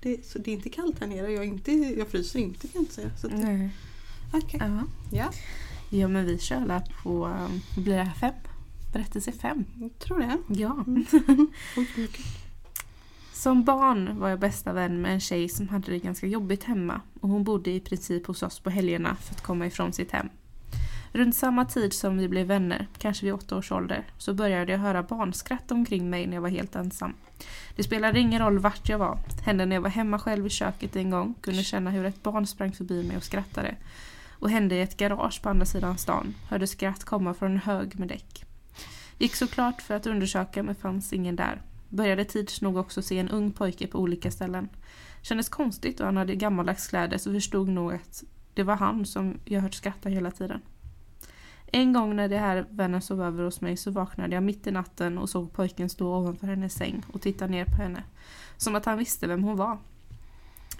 Det, 0.00 0.26
så 0.26 0.38
det 0.38 0.50
är 0.50 0.54
inte 0.54 0.68
kallt 0.68 1.00
här 1.00 1.06
nere. 1.06 1.32
Jag, 1.32 1.44
inte, 1.44 1.72
jag 1.72 2.08
fryser 2.08 2.38
inte 2.38 2.60
kan 2.60 2.70
jag 2.74 2.82
inte 2.82 2.94
säga. 2.94 3.10
Så 3.20 3.26
att, 3.26 3.32
Nej. 3.32 3.70
Okej. 4.32 4.60
Ja. 4.62 4.82
Ja, 5.12 5.30
ja, 5.90 6.08
men 6.08 6.24
vi 6.26 6.38
kör 6.38 6.82
på, 7.02 7.18
vad 7.18 7.84
blir 7.84 7.96
det 7.96 8.02
här, 8.04 8.14
fem? 8.14 8.34
Berättelse 8.92 9.32
fem. 9.32 9.64
jag 9.80 9.98
tror 9.98 10.18
det. 10.18 10.38
Ja. 10.48 10.84
Mycket. 11.96 12.26
Som 13.32 13.64
barn 13.64 14.18
var 14.18 14.28
jag 14.28 14.40
bästa 14.40 14.72
vän 14.72 15.02
med 15.02 15.12
en 15.12 15.20
tjej 15.20 15.48
som 15.48 15.68
hade 15.68 15.92
det 15.92 15.98
ganska 15.98 16.26
jobbigt 16.26 16.64
hemma 16.64 17.00
och 17.20 17.28
hon 17.28 17.44
bodde 17.44 17.70
i 17.70 17.80
princip 17.80 18.26
hos 18.26 18.42
oss 18.42 18.60
på 18.60 18.70
helgerna 18.70 19.16
för 19.16 19.34
att 19.34 19.42
komma 19.42 19.66
ifrån 19.66 19.92
sitt 19.92 20.10
hem. 20.10 20.28
Runt 21.12 21.36
samma 21.36 21.64
tid 21.64 21.92
som 21.92 22.18
vi 22.18 22.28
blev 22.28 22.46
vänner, 22.46 22.86
kanske 22.98 23.24
vid 23.24 23.34
åtta 23.34 23.56
års 23.56 23.72
ålder, 23.72 24.04
så 24.18 24.34
började 24.34 24.72
jag 24.72 24.78
höra 24.78 25.02
barnskratt 25.02 25.70
omkring 25.70 26.10
mig 26.10 26.26
när 26.26 26.34
jag 26.34 26.42
var 26.42 26.48
helt 26.48 26.76
ensam. 26.76 27.14
Det 27.76 27.82
spelade 27.82 28.20
ingen 28.20 28.42
roll 28.42 28.58
vart 28.58 28.88
jag 28.88 28.98
var. 28.98 29.18
Hände 29.44 29.66
när 29.66 29.76
jag 29.76 29.82
var 29.82 29.90
hemma 29.90 30.18
själv 30.18 30.46
i 30.46 30.50
köket 30.50 30.96
en 30.96 31.10
gång, 31.10 31.34
kunde 31.40 31.62
känna 31.62 31.90
hur 31.90 32.04
ett 32.04 32.22
barn 32.22 32.46
sprang 32.46 32.72
förbi 32.72 33.02
mig 33.02 33.16
och 33.16 33.24
skrattade. 33.24 33.76
Och 34.30 34.50
hände 34.50 34.74
i 34.74 34.80
ett 34.80 34.96
garage 34.96 35.42
på 35.42 35.48
andra 35.48 35.66
sidan 35.66 35.98
stan, 35.98 36.34
hörde 36.48 36.66
skratt 36.66 37.04
komma 37.04 37.34
från 37.34 37.50
en 37.50 37.58
hög 37.58 37.98
med 37.98 38.08
däck. 38.08 38.44
Gick 39.20 39.34
såklart 39.34 39.82
för 39.82 39.94
att 39.94 40.06
undersöka 40.06 40.62
men 40.62 40.74
fanns 40.74 41.12
ingen 41.12 41.36
där. 41.36 41.62
Började 41.88 42.24
tids 42.24 42.60
nog 42.60 42.76
också 42.76 43.02
se 43.02 43.18
en 43.18 43.28
ung 43.28 43.52
pojke 43.52 43.86
på 43.86 43.98
olika 43.98 44.30
ställen. 44.30 44.68
Kändes 45.22 45.48
konstigt 45.48 46.00
och 46.00 46.06
han 46.06 46.16
hade 46.16 46.34
gammaldags 46.34 46.88
kläder 46.88 47.18
så 47.18 47.32
förstod 47.32 47.68
nog 47.68 47.92
att 47.92 48.24
det 48.54 48.62
var 48.62 48.76
han 48.76 49.06
som 49.06 49.38
jag 49.44 49.60
hört 49.60 49.74
skratta 49.74 50.08
hela 50.08 50.30
tiden. 50.30 50.60
En 51.66 51.92
gång 51.92 52.16
när 52.16 52.28
det 52.28 52.38
här 52.38 52.66
vännen 52.70 53.02
sov 53.02 53.22
över 53.22 53.44
hos 53.44 53.60
mig 53.60 53.76
så 53.76 53.90
vaknade 53.90 54.34
jag 54.34 54.42
mitt 54.42 54.66
i 54.66 54.70
natten 54.70 55.18
och 55.18 55.30
såg 55.30 55.52
pojken 55.52 55.88
stå 55.88 56.16
ovanför 56.16 56.46
hennes 56.46 56.74
säng 56.74 57.02
och 57.12 57.20
titta 57.20 57.46
ner 57.46 57.64
på 57.64 57.82
henne. 57.82 58.02
Som 58.56 58.74
att 58.74 58.84
han 58.84 58.98
visste 58.98 59.26
vem 59.26 59.44
hon 59.44 59.56
var. 59.56 59.78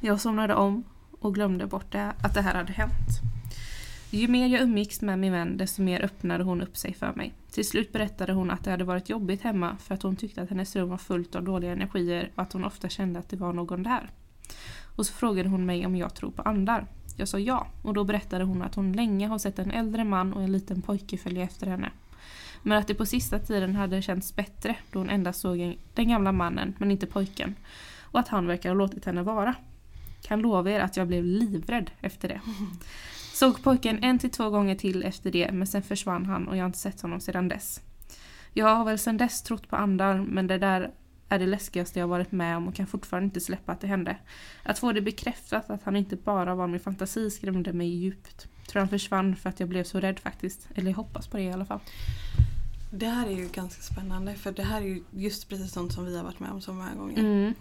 Jag 0.00 0.20
somnade 0.20 0.54
om 0.54 0.84
och 1.10 1.34
glömde 1.34 1.66
bort 1.66 1.92
det, 1.92 2.12
att 2.22 2.34
det 2.34 2.42
här 2.42 2.54
hade 2.54 2.72
hänt. 2.72 3.29
Ju 4.12 4.28
mer 4.28 4.46
jag 4.46 4.62
umgicks 4.62 5.00
med 5.00 5.18
min 5.18 5.32
vän 5.32 5.56
desto 5.56 5.82
mer 5.82 6.04
öppnade 6.04 6.44
hon 6.44 6.62
upp 6.62 6.76
sig 6.76 6.94
för 6.94 7.12
mig. 7.12 7.32
Till 7.50 7.68
slut 7.68 7.92
berättade 7.92 8.32
hon 8.32 8.50
att 8.50 8.64
det 8.64 8.70
hade 8.70 8.84
varit 8.84 9.08
jobbigt 9.08 9.42
hemma 9.42 9.76
för 9.76 9.94
att 9.94 10.02
hon 10.02 10.16
tyckte 10.16 10.42
att 10.42 10.50
hennes 10.50 10.76
rum 10.76 10.88
var 10.88 10.98
fullt 10.98 11.34
av 11.34 11.42
dåliga 11.42 11.72
energier 11.72 12.30
och 12.34 12.42
att 12.42 12.52
hon 12.52 12.64
ofta 12.64 12.88
kände 12.88 13.18
att 13.18 13.28
det 13.28 13.36
var 13.36 13.52
någon 13.52 13.82
där. 13.82 14.10
Och 14.96 15.06
så 15.06 15.12
frågade 15.12 15.48
hon 15.48 15.66
mig 15.66 15.86
om 15.86 15.96
jag 15.96 16.14
tror 16.14 16.30
på 16.30 16.42
andar. 16.42 16.86
Jag 17.16 17.28
sa 17.28 17.38
ja 17.38 17.66
och 17.82 17.94
då 17.94 18.04
berättade 18.04 18.44
hon 18.44 18.62
att 18.62 18.74
hon 18.74 18.92
länge 18.92 19.26
har 19.26 19.38
sett 19.38 19.58
en 19.58 19.70
äldre 19.70 20.04
man 20.04 20.32
och 20.32 20.42
en 20.42 20.52
liten 20.52 20.82
pojke 20.82 21.18
följa 21.18 21.42
efter 21.42 21.66
henne. 21.66 21.90
Men 22.62 22.78
att 22.78 22.86
det 22.86 22.94
på 22.94 23.06
sista 23.06 23.38
tiden 23.38 23.76
hade 23.76 24.02
känts 24.02 24.36
bättre 24.36 24.76
då 24.92 24.98
hon 24.98 25.10
endast 25.10 25.40
såg 25.40 25.78
den 25.94 26.08
gamla 26.08 26.32
mannen 26.32 26.74
men 26.78 26.90
inte 26.90 27.06
pojken. 27.06 27.54
Och 28.00 28.20
att 28.20 28.28
han 28.28 28.46
verkar 28.46 28.68
ha 28.68 28.76
låtit 28.76 29.04
henne 29.04 29.22
vara. 29.22 29.54
Kan 30.22 30.40
lova 30.40 30.70
er 30.70 30.80
att 30.80 30.96
jag 30.96 31.08
blev 31.08 31.24
livrädd 31.24 31.90
efter 32.00 32.28
det. 32.28 32.40
Såg 33.40 33.62
pojken 33.62 34.04
en 34.04 34.18
till 34.18 34.30
två 34.30 34.50
gånger 34.50 34.74
till 34.74 35.02
efter 35.02 35.30
det 35.30 35.52
men 35.52 35.66
sen 35.66 35.82
försvann 35.82 36.26
han 36.26 36.48
och 36.48 36.56
jag 36.56 36.62
har 36.62 36.66
inte 36.66 36.78
sett 36.78 37.00
honom 37.00 37.20
sedan 37.20 37.48
dess. 37.48 37.80
Jag 38.52 38.76
har 38.76 38.84
väl 38.84 38.98
sedan 38.98 39.16
dess 39.16 39.42
trott 39.42 39.68
på 39.68 39.76
andar 39.76 40.18
men 40.18 40.46
det 40.46 40.58
där 40.58 40.90
är 41.28 41.38
det 41.38 41.46
läskigaste 41.46 41.98
jag 41.98 42.08
varit 42.08 42.32
med 42.32 42.56
om 42.56 42.68
och 42.68 42.74
kan 42.74 42.86
fortfarande 42.86 43.24
inte 43.24 43.40
släppa 43.40 43.72
att 43.72 43.80
det 43.80 43.86
hände. 43.86 44.16
Att 44.62 44.78
få 44.78 44.92
det 44.92 45.00
bekräftat 45.00 45.70
att 45.70 45.82
han 45.82 45.96
inte 45.96 46.16
bara 46.16 46.54
var 46.54 46.66
min 46.66 46.80
fantasi 46.80 47.30
skrämde 47.30 47.72
mig 47.72 47.88
djupt. 47.88 48.48
Tror 48.68 48.80
han 48.80 48.88
försvann 48.88 49.36
för 49.36 49.48
att 49.48 49.60
jag 49.60 49.68
blev 49.68 49.84
så 49.84 50.00
rädd 50.00 50.18
faktiskt. 50.18 50.68
Eller 50.74 50.90
jag 50.90 50.96
hoppas 50.96 51.28
på 51.28 51.36
det 51.36 51.42
i 51.42 51.52
alla 51.52 51.64
fall. 51.64 51.80
Det 52.92 53.06
här 53.06 53.26
är 53.26 53.36
ju 53.36 53.48
ganska 53.48 53.82
spännande 53.82 54.34
för 54.34 54.52
det 54.52 54.62
här 54.62 54.80
är 54.80 54.86
ju 54.86 55.02
just 55.10 55.48
precis 55.48 55.72
sånt 55.72 55.92
som 55.92 56.04
vi 56.04 56.16
har 56.16 56.24
varit 56.24 56.40
med 56.40 56.50
om 56.50 56.60
så 56.60 56.72
många 56.72 56.94
gånger. 56.94 57.18
Mm. 57.18 57.54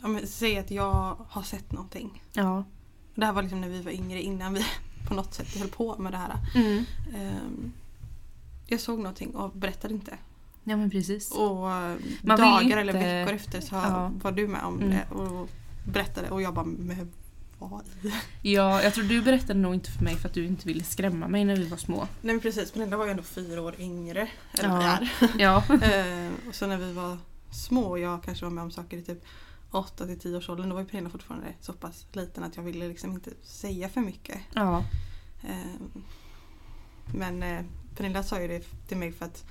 Ja, 0.00 0.08
men, 0.08 0.26
säg 0.26 0.58
att 0.58 0.70
jag 0.70 1.16
har 1.28 1.42
sett 1.42 1.72
någonting. 1.72 2.22
Ja. 2.32 2.64
Det 3.16 3.26
här 3.26 3.32
var 3.32 3.42
liksom 3.42 3.60
när 3.60 3.68
vi 3.68 3.82
var 3.82 3.92
yngre 3.92 4.22
innan 4.22 4.54
vi 4.54 4.64
på 5.08 5.14
något 5.14 5.34
sätt 5.34 5.56
höll 5.58 5.68
på 5.68 5.96
med 5.98 6.12
det 6.12 6.16
här. 6.18 6.34
Mm. 6.54 6.84
Ehm, 7.16 7.72
jag 8.66 8.80
såg 8.80 8.98
någonting 8.98 9.34
och 9.36 9.50
berättade 9.52 9.94
inte. 9.94 10.18
Ja 10.64 10.76
men 10.76 10.90
precis. 10.90 11.30
Och 11.30 11.70
eh, 11.72 11.94
Man 12.22 12.38
dagar 12.40 12.62
inte- 12.62 12.80
eller 12.80 12.92
veckor 12.92 13.34
efter 13.34 13.60
så 13.60 13.74
Ja. 13.74 14.12
var 14.22 14.32
du 14.32 14.48
med 14.48 14.62
om 14.62 14.78
Mm. 14.78 14.90
det 14.90 15.14
och 15.14 15.48
berättade 15.84 16.30
och 16.30 16.42
jag 16.42 16.54
bara 16.54 16.64
med 16.64 17.08
vad? 17.58 17.82
Ja, 18.42 18.82
jag 18.82 18.94
tror 18.94 19.04
du 19.04 19.22
berättade 19.22 19.58
nog 19.58 19.74
inte 19.74 19.90
för 19.90 20.04
mig 20.04 20.16
för 20.16 20.28
att 20.28 20.34
du 20.34 20.46
inte 20.46 20.66
ville 20.68 20.84
skrämma 20.84 21.28
mig 21.28 21.44
när 21.44 21.56
vi 21.56 21.66
var 21.68 21.76
små. 21.76 21.96
Nej 21.98 22.34
men 22.34 22.40
precis, 22.40 22.74
men 22.74 22.90
den 22.90 22.98
var 22.98 23.04
ju 23.06 23.10
ändå 23.10 23.22
fyra 23.22 23.62
år 23.62 23.74
yngre. 23.80 24.28
Eller 24.52 24.68
Ja. 24.68 24.82
är. 24.82 25.10
Ja. 25.38 25.64
Ehm, 25.82 26.32
och 26.48 26.54
så 26.54 26.66
när 26.66 26.76
vi 26.78 26.92
var 26.92 27.18
små 27.50 27.82
och 27.82 27.98
jag 27.98 28.22
kanske 28.22 28.44
var 28.44 28.52
med 28.52 28.64
om 28.64 28.70
saker 28.70 28.96
i 28.96 29.02
typ 29.02 29.24
8 29.70 30.06
till 30.06 30.18
10 30.20 30.36
års 30.36 30.48
åldern 30.48 30.68
då 30.68 30.74
var 30.74 30.82
ju 30.82 30.88
Pernilla 30.88 31.10
fortfarande 31.10 31.54
så 31.60 31.72
pass 31.72 32.06
liten 32.12 32.44
att 32.44 32.56
jag 32.56 32.62
ville 32.62 32.88
liksom 32.88 33.12
inte 33.12 33.30
säga 33.42 33.88
för 33.88 34.00
mycket. 34.00 34.38
Ja. 34.54 34.84
Ehm, 35.48 36.02
Men 37.14 37.42
eh, 37.42 37.64
Pernilla 37.96 38.22
sa 38.22 38.40
ju 38.40 38.48
det 38.48 38.60
till 38.88 38.96
mig 38.96 39.12
för 39.12 39.24
att 39.24 39.44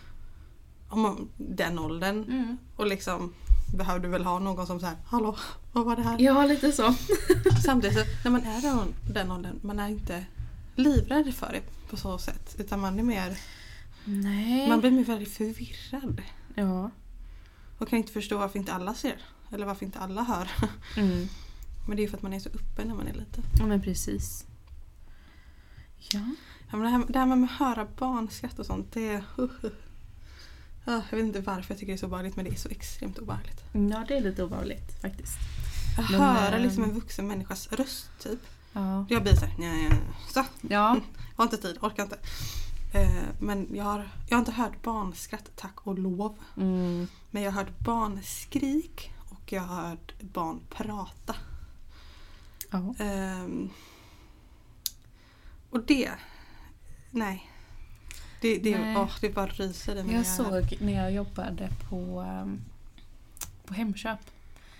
om 0.89 1.01
man- 1.01 1.29
den 1.37 1.79
åldern 1.79 2.23
Mm. 2.23 2.57
och 2.75 2.87
liksom 2.87 3.33
behövde 3.77 4.07
väl 4.07 4.25
ha 4.25 4.39
någon 4.39 4.67
som 4.67 4.79
säger 4.79 4.95
Hallå, 5.05 5.37
vad 5.73 5.85
var 5.85 5.95
det 5.95 6.01
här? 6.03 6.19
Ja, 6.19 6.45
lite 6.45 6.71
så. 6.71 6.95
Samtidigt 7.65 7.97
så 7.97 8.05
när 8.23 8.31
man 8.31 8.41
är 8.43 8.61
den, 8.61 8.93
den 9.13 9.31
åldern, 9.31 9.59
man 9.63 9.79
är 9.79 9.87
inte 9.87 10.25
livrädd 10.75 11.33
för 11.35 11.51
det 11.51 11.61
på 11.89 11.97
så 11.97 12.17
sätt. 12.17 12.55
Utan 12.59 12.79
man 12.79 12.99
är 12.99 13.03
mer, 13.03 13.37
Nej. 14.05 14.69
man 14.69 14.79
blir 14.79 14.91
mer 14.91 15.03
väldigt 15.03 15.33
förvirrad. 15.33 16.21
Ja. 16.55 16.91
Och 17.77 17.87
kan 17.89 17.97
inte 17.99 18.11
förstå 18.11 18.37
varför 18.37 18.59
inte 18.59 18.73
alla 18.73 18.93
ser. 18.93 19.21
Eller 19.51 19.65
varför 19.65 19.85
inte 19.85 19.99
alla 19.99 20.23
hör. 20.23 20.51
Mm. 20.97 21.27
Men 21.87 21.97
det 21.97 22.01
är 22.01 22.03
ju 22.03 22.09
för 22.09 22.17
att 22.17 22.23
man 22.23 22.33
är 22.33 22.39
så 22.39 22.49
uppe 22.49 22.85
när 22.85 22.95
man 22.95 23.07
är 23.07 23.13
liten. 23.13 23.43
Ja 23.59 23.65
men 23.65 23.81
precis. 23.81 24.45
Ja. 25.97 26.19
Ja, 26.71 26.77
men 26.77 26.81
det, 26.81 26.89
här, 26.89 27.05
det 27.07 27.19
här 27.19 27.25
med 27.25 27.43
att 27.43 27.51
höra 27.51 27.87
barnskratt 27.97 28.59
och 28.59 28.65
sånt, 28.65 28.91
det 28.93 29.09
är... 29.09 29.23
Ja, 30.85 31.01
jag 31.09 31.17
vet 31.17 31.25
inte 31.25 31.41
varför 31.41 31.73
jag 31.73 31.79
tycker 31.79 31.93
det 31.93 31.95
är 31.95 31.97
så 31.97 32.05
obehagligt 32.05 32.35
men 32.35 32.45
det 32.45 32.51
är 32.51 32.55
så 32.55 32.69
extremt 32.69 33.17
obehagligt. 33.19 33.63
Ja, 33.71 34.05
det 34.07 34.17
är 34.17 34.21
lite 34.21 34.43
obehagligt 34.43 35.01
faktiskt. 35.01 35.37
Att 35.97 36.11
Men, 36.11 36.19
höra 36.21 36.55
ehm, 36.55 36.63
liksom 36.63 36.83
en 36.83 36.93
vuxen 36.93 37.27
människas 37.27 37.67
röst 37.71 38.09
typ. 38.19 38.39
Ja. 38.73 39.05
Jag 39.09 39.23
blir 39.23 39.35
såhär, 39.35 39.55
nej, 39.59 39.89
nej, 39.89 39.99
så. 40.29 40.43
Ja. 40.61 40.99
Jag 41.37 41.43
har 41.43 41.43
inte 41.43 41.57
tid, 41.57 41.77
orkar 41.81 42.03
inte. 42.03 42.17
Eh, 42.93 43.23
men 43.39 43.67
jag 43.73 43.83
har, 43.83 44.09
jag 44.27 44.35
har 44.35 44.39
inte 44.39 44.51
hört 44.51 44.81
barnskratt, 44.81 45.51
tack 45.55 45.87
och 45.87 45.99
lov. 45.99 46.37
Mm. 46.57 47.07
Men 47.31 47.43
jag 47.43 47.51
har 47.51 47.63
hört 47.63 47.79
barnskrik 47.79 49.11
och 49.45 49.53
jag 49.53 49.61
har 49.61 49.89
hört 49.89 50.13
barn 50.21 50.59
prata. 50.69 51.35
Ja. 52.71 52.95
Ehm, 52.99 53.69
och 55.69 55.85
det, 55.85 56.11
nej. 57.11 57.49
Det, 58.41 58.57
det, 58.57 58.77
Nej. 58.79 58.97
åh, 58.97 59.11
det 59.21 59.29
bara 59.29 59.47
ryser 59.47 59.95
i 59.95 60.03
mig. 60.03 60.15
Jag 60.15 60.25
såg 60.25 60.77
när 60.81 60.93
jag 60.93 61.11
jobbade 61.11 61.69
på, 61.89 62.21
ehm, 62.21 62.61
på 63.65 63.73
Hemköp 63.73 64.19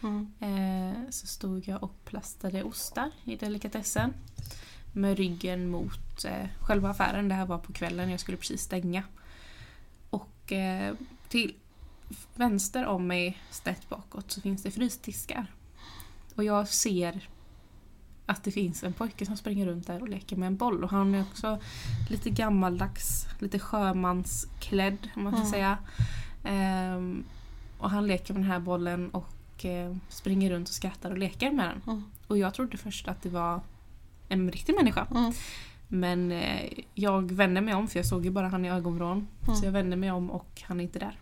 Mm. 0.03 0.31
eh, 0.39 1.09
så 1.09 1.27
stod 1.27 1.67
jag 1.67 1.83
och 1.83 2.05
plastade 2.05 2.63
ostar 2.63 3.11
i 3.23 3.35
delikatessen 3.35 4.13
med 4.93 5.17
ryggen 5.17 5.67
mot 5.69 6.25
eh, 6.25 6.47
själva 6.61 6.89
affären. 6.89 7.27
Det 7.29 7.35
här 7.35 7.45
var 7.45 7.57
på 7.57 7.73
kvällen, 7.73 8.09
jag 8.09 8.19
skulle 8.19 8.37
precis 8.37 8.61
stänga. 8.61 9.03
Och 10.09 10.51
eh, 10.51 10.95
till 11.29 11.55
vänster 12.35 12.85
om 12.85 13.07
mig, 13.07 13.37
snett 13.51 13.89
bakåt, 13.89 14.31
så 14.31 14.41
finns 14.41 14.63
det 14.63 14.71
frysdiskar. 14.71 15.47
Och 16.35 16.43
jag 16.43 16.67
ser 16.67 17.29
att 18.25 18.43
det 18.43 18.51
finns 18.51 18.83
en 18.83 18.93
pojke 18.93 19.25
som 19.25 19.37
springer 19.37 19.65
runt 19.65 19.87
där 19.87 20.01
och 20.01 20.09
leker 20.09 20.35
med 20.35 20.47
en 20.47 20.57
boll. 20.57 20.83
Och 20.83 20.89
han 20.89 21.15
är 21.15 21.21
också 21.21 21.59
lite 22.09 22.29
gammaldags, 22.29 23.25
lite 23.39 23.59
sjömansklädd 23.59 24.97
om 25.15 25.23
man 25.23 25.33
ska 25.33 25.41
Mm. 25.41 25.51
säga. 25.51 25.77
Ehm, 26.43 27.23
och 27.77 27.89
han 27.89 28.07
leker 28.07 28.33
med 28.33 28.43
den 28.43 28.51
här 28.51 28.59
bollen 28.59 29.09
och 29.09 29.65
eh, 29.65 29.95
springer 30.09 30.49
runt 30.49 30.69
och 30.69 30.73
skrattar 30.75 31.11
och 31.11 31.17
leker 31.17 31.51
med 31.51 31.65
den. 31.69 31.81
Mm. 31.87 32.03
Och 32.27 32.37
jag 32.37 32.53
trodde 32.53 32.77
först 32.77 33.07
att 33.07 33.21
det 33.21 33.29
var 33.29 33.61
en 34.29 34.51
riktig 34.51 34.75
människa. 34.75 35.07
Mm. 35.11 35.33
Men 35.87 36.31
eh, 36.31 36.69
jag 36.93 37.31
vände 37.31 37.61
mig 37.61 37.73
om 37.73 37.87
för 37.87 37.99
jag 37.99 38.05
såg 38.05 38.25
ju 38.25 38.31
bara 38.31 38.47
han 38.47 38.65
i 38.65 38.69
ögonvrån. 38.71 39.27
Mm. 39.43 39.55
Så 39.55 39.65
jag 39.65 39.71
vände 39.71 39.95
mig 39.95 40.11
om 40.11 40.31
och 40.31 40.61
han 40.65 40.79
är 40.79 40.83
inte 40.83 40.99
där. 40.99 41.19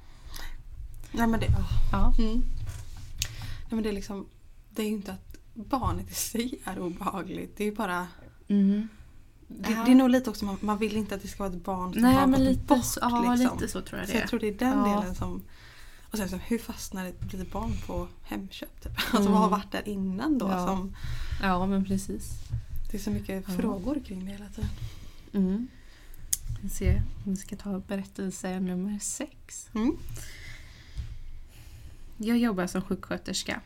Nej 1.14 1.28
men 1.28 1.40
det. 1.40 1.48
Ja. 1.92 2.14
Mm. 2.20 2.34
Nej, 2.34 3.70
men 3.70 3.84
det 3.84 3.90
är 3.90 3.94
liksom, 3.94 4.26
det 4.70 4.82
är 4.82 4.86
ju 4.86 4.92
inte 4.92 5.12
att 5.12 5.38
barnet 5.54 6.12
i 6.12 6.14
sig 6.14 6.60
är 6.66 6.80
obehagligt. 6.80 7.58
Det 7.58 7.64
är 7.68 7.72
bara 7.72 8.08
Mm. 8.48 8.88
Det, 9.48 9.72
Ja. 9.72 9.84
det 9.86 9.92
är 9.92 9.96
nog 9.96 10.10
lite 10.10 10.30
också 10.30 10.46
man, 10.46 10.58
man 10.62 10.78
vill 10.78 10.98
inte 10.98 11.16
att 11.16 11.22
det 11.22 11.28
ska 11.28 11.44
vara 11.44 11.54
ett 11.56 11.64
barn 11.66 11.94
som 11.94 12.02
Nej 12.02 12.14
har 12.16 12.28
men 12.28 12.44
lite 12.44 12.64
bort. 12.64 12.86
så, 12.86 13.00
ja, 13.02 13.36
liksom. 13.38 13.58
lite 13.60 13.72
så 13.72 13.82
tror 13.82 14.00
jag 14.00 14.08
Så 14.08 14.14
det 14.14 14.18
jag 14.20 14.24
är. 14.24 14.28
tror 14.28 14.40
det 14.40 14.48
är 14.48 14.54
den 14.54 14.78
Ja. 14.78 15.00
delen 15.00 15.16
som... 15.16 15.42
Och 16.12 16.18
sen 16.18 16.30
så, 16.30 16.36
hur 16.38 16.58
fastnar 16.60 17.06
ett 17.06 17.34
litet 17.34 17.52
barn 17.52 17.72
på 17.88 18.08
Hemköp? 18.24 18.82
Typ? 18.84 18.92
Alltså 18.98 19.18
Mm. 19.18 19.32
vad 19.32 19.42
har 19.42 19.50
varit 19.50 19.72
där 19.72 19.88
innan 19.88 20.38
då? 20.38 20.48
Ja. 20.48 20.68
Som, 20.68 20.96
Ja 21.42 21.66
men 21.66 21.86
precis. 21.86 22.30
det 22.92 22.98
är 22.98 23.02
så 23.02 23.12
mycket 23.12 23.44
Ja. 23.48 23.54
frågor 23.54 24.00
kring 24.06 24.26
det 24.26 24.32
hela 24.32 24.46
tiden. 24.50 24.70
Mm. 25.34 25.68
Vi 26.62 26.70
ser, 26.70 27.02
vi 27.26 27.36
ska 27.36 27.56
ta 27.56 27.80
berättelse 27.80 28.60
nummer 28.60 29.00
sex. 29.00 29.68
Mm. 29.76 29.98
Jag 32.18 32.38
jobbar 32.38 32.68
som 32.68 32.82
sjuksköterska. 32.82 33.62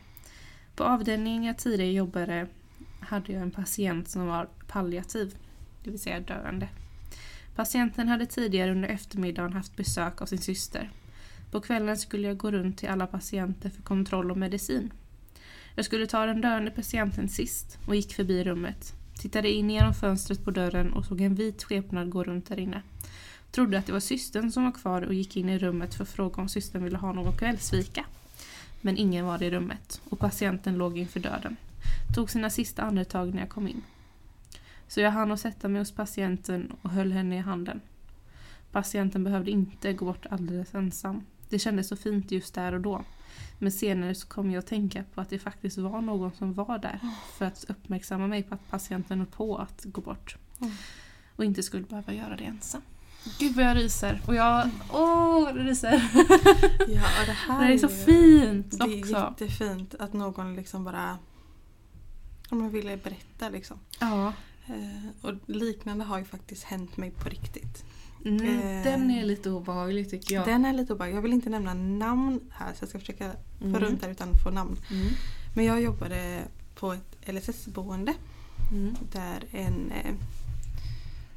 På 0.76 0.84
avdelningen 0.84 1.44
jag 1.44 1.58
tidigare 1.58 1.92
jobbade 1.92 2.46
hade 3.00 3.32
jag 3.32 3.42
en 3.42 3.50
patient 3.50 4.08
som 4.08 4.26
var 4.26 4.48
palliativ, 4.66 5.36
det 5.84 5.90
vill 5.90 6.00
säga 6.00 6.20
döende. 6.20 6.68
Patienten 7.56 8.08
hade 8.08 8.26
tidigare 8.26 8.70
under 8.72 8.88
eftermiddagen 8.88 9.52
haft 9.52 9.76
besök 9.76 10.22
av 10.22 10.26
sin 10.26 10.38
syster. 10.38 10.90
På 11.50 11.60
kvällen 11.60 11.96
skulle 11.96 12.28
jag 12.28 12.36
gå 12.36 12.50
runt 12.50 12.78
till 12.78 12.88
alla 12.88 13.06
patienter 13.06 13.70
för 13.70 13.82
kontroll 13.82 14.30
och 14.30 14.38
medicin. 14.38 14.92
Jag 15.74 15.84
skulle 15.84 16.06
ta 16.06 16.26
den 16.26 16.40
döende 16.40 16.70
patienten 16.70 17.28
sist 17.28 17.78
och 17.86 17.96
gick 17.96 18.14
förbi 18.14 18.44
rummet. 18.44 18.94
Tittade 19.18 19.50
in 19.50 19.70
genom 19.70 19.94
fönstret 19.94 20.44
på 20.44 20.50
dörren 20.50 20.92
och 20.92 21.04
såg 21.04 21.20
en 21.20 21.34
vit 21.34 21.64
skepnad 21.64 22.10
gå 22.10 22.24
runt 22.24 22.48
där 22.48 22.58
inne. 22.58 22.82
Trodde 23.50 23.78
att 23.78 23.86
det 23.86 23.92
var 23.92 24.00
systern 24.00 24.52
som 24.52 24.64
var 24.64 24.72
kvar 24.72 25.02
och 25.02 25.14
gick 25.14 25.36
in 25.36 25.48
i 25.48 25.58
rummet 25.58 25.94
för 25.94 26.02
att 26.02 26.10
fråga 26.10 26.42
om 26.42 26.48
systern 26.48 26.84
ville 26.84 26.98
ha 26.98 27.12
någon 27.12 27.36
kvällsfika. 27.36 28.04
Men 28.80 28.96
ingen 28.96 29.26
var 29.26 29.42
i 29.42 29.50
rummet 29.50 30.00
och 30.10 30.18
patienten 30.18 30.74
låg 30.74 30.98
inför 30.98 31.20
döden. 31.20 31.56
Tog 32.14 32.30
sina 32.30 32.50
sista 32.50 32.82
andetag 32.82 33.34
när 33.34 33.40
jag 33.40 33.48
kom 33.48 33.68
in. 33.68 33.82
Så 34.88 35.00
jag 35.00 35.10
hann 35.10 35.32
att 35.32 35.40
sätta 35.40 35.68
mig 35.68 35.80
hos 35.80 35.92
patienten 35.92 36.72
och 36.82 36.90
höll 36.90 37.12
henne 37.12 37.36
i 37.36 37.40
handen. 37.40 37.80
Patienten 38.72 39.24
behövde 39.24 39.50
inte 39.50 39.92
gå 39.92 40.04
bort 40.04 40.26
alldeles 40.30 40.74
ensam. 40.74 41.22
Det 41.48 41.58
kändes 41.58 41.88
så 41.88 41.96
fint 41.96 42.30
just 42.30 42.54
där 42.54 42.72
och 42.72 42.80
då. 42.80 43.04
Men 43.58 43.72
senare 43.72 44.14
så 44.14 44.26
kom 44.26 44.50
jag 44.50 44.58
att 44.58 44.66
tänka 44.66 45.04
på 45.14 45.20
att 45.20 45.30
det 45.30 45.38
faktiskt 45.38 45.78
var 45.78 46.00
någon 46.00 46.32
som 46.32 46.54
var 46.54 46.78
där 46.78 47.00
för 47.38 47.44
att 47.44 47.64
uppmärksamma 47.68 48.26
mig 48.26 48.42
på 48.42 48.54
att 48.54 48.70
patienten 48.70 49.18
höll 49.18 49.26
på 49.26 49.56
att 49.56 49.84
gå 49.84 50.00
bort. 50.00 50.36
Mm. 50.60 50.72
Och 51.36 51.44
inte 51.44 51.62
skulle 51.62 51.84
behöva 51.84 52.12
göra 52.12 52.36
det 52.36 52.44
ensam. 52.44 52.82
Gud 53.38 53.56
vad 53.56 53.64
jag 53.64 53.76
ryser. 53.76 54.22
Och 54.26 54.34
jag... 54.34 54.70
Åh, 54.92 55.54
det 55.54 55.60
ryser. 55.60 56.10
Ja, 56.88 57.02
det 57.26 57.32
här 57.32 57.68
Det 57.68 57.74
är 57.74 57.78
så 57.78 57.88
fint 57.88 58.70
Det 58.78 58.84
är 58.84 58.98
också. 59.00 59.12
jättefint 59.40 59.94
att 59.98 60.12
någon 60.12 60.56
liksom 60.56 60.84
bara 60.84 61.18
ja, 62.50 62.56
men 62.56 62.70
ville 62.70 62.96
berätta 62.96 63.48
liksom. 63.48 63.76
Ja. 64.00 64.32
Eh, 64.66 65.08
och 65.22 65.32
liknande 65.46 66.04
har 66.04 66.18
ju 66.18 66.24
faktiskt 66.24 66.64
hänt 66.64 66.96
mig 66.96 67.10
på 67.10 67.28
riktigt. 67.28 67.84
Mm, 68.24 68.44
Eh, 68.46 68.84
den 68.84 69.10
är 69.10 69.24
lite 69.24 69.50
obehaglig 69.50 70.10
tycker 70.10 70.34
jag. 70.34 70.44
Den 70.46 70.64
är 70.64 70.72
lite 70.72 70.92
obehaglig. 70.92 71.16
Jag 71.16 71.22
vill 71.22 71.32
inte 71.32 71.50
nämna 71.50 71.74
namn 71.74 72.40
här 72.50 72.72
så 72.74 72.82
jag 72.82 72.88
ska 72.88 72.98
försöka 72.98 73.32
få 73.58 73.64
Mm. 73.64 73.80
runt 73.80 74.00
där 74.00 74.08
utan 74.08 74.30
att 74.30 74.42
få 74.42 74.50
namn. 74.50 74.76
Mm. 74.90 75.06
Men 75.54 75.64
jag 75.64 75.82
jobbade 75.82 76.42
på 76.74 76.92
ett 76.92 77.16
LSS-boende 77.26 78.14
Mm. 78.72 78.94
där 79.12 79.44
en 79.50 79.92
eh, 79.92 80.14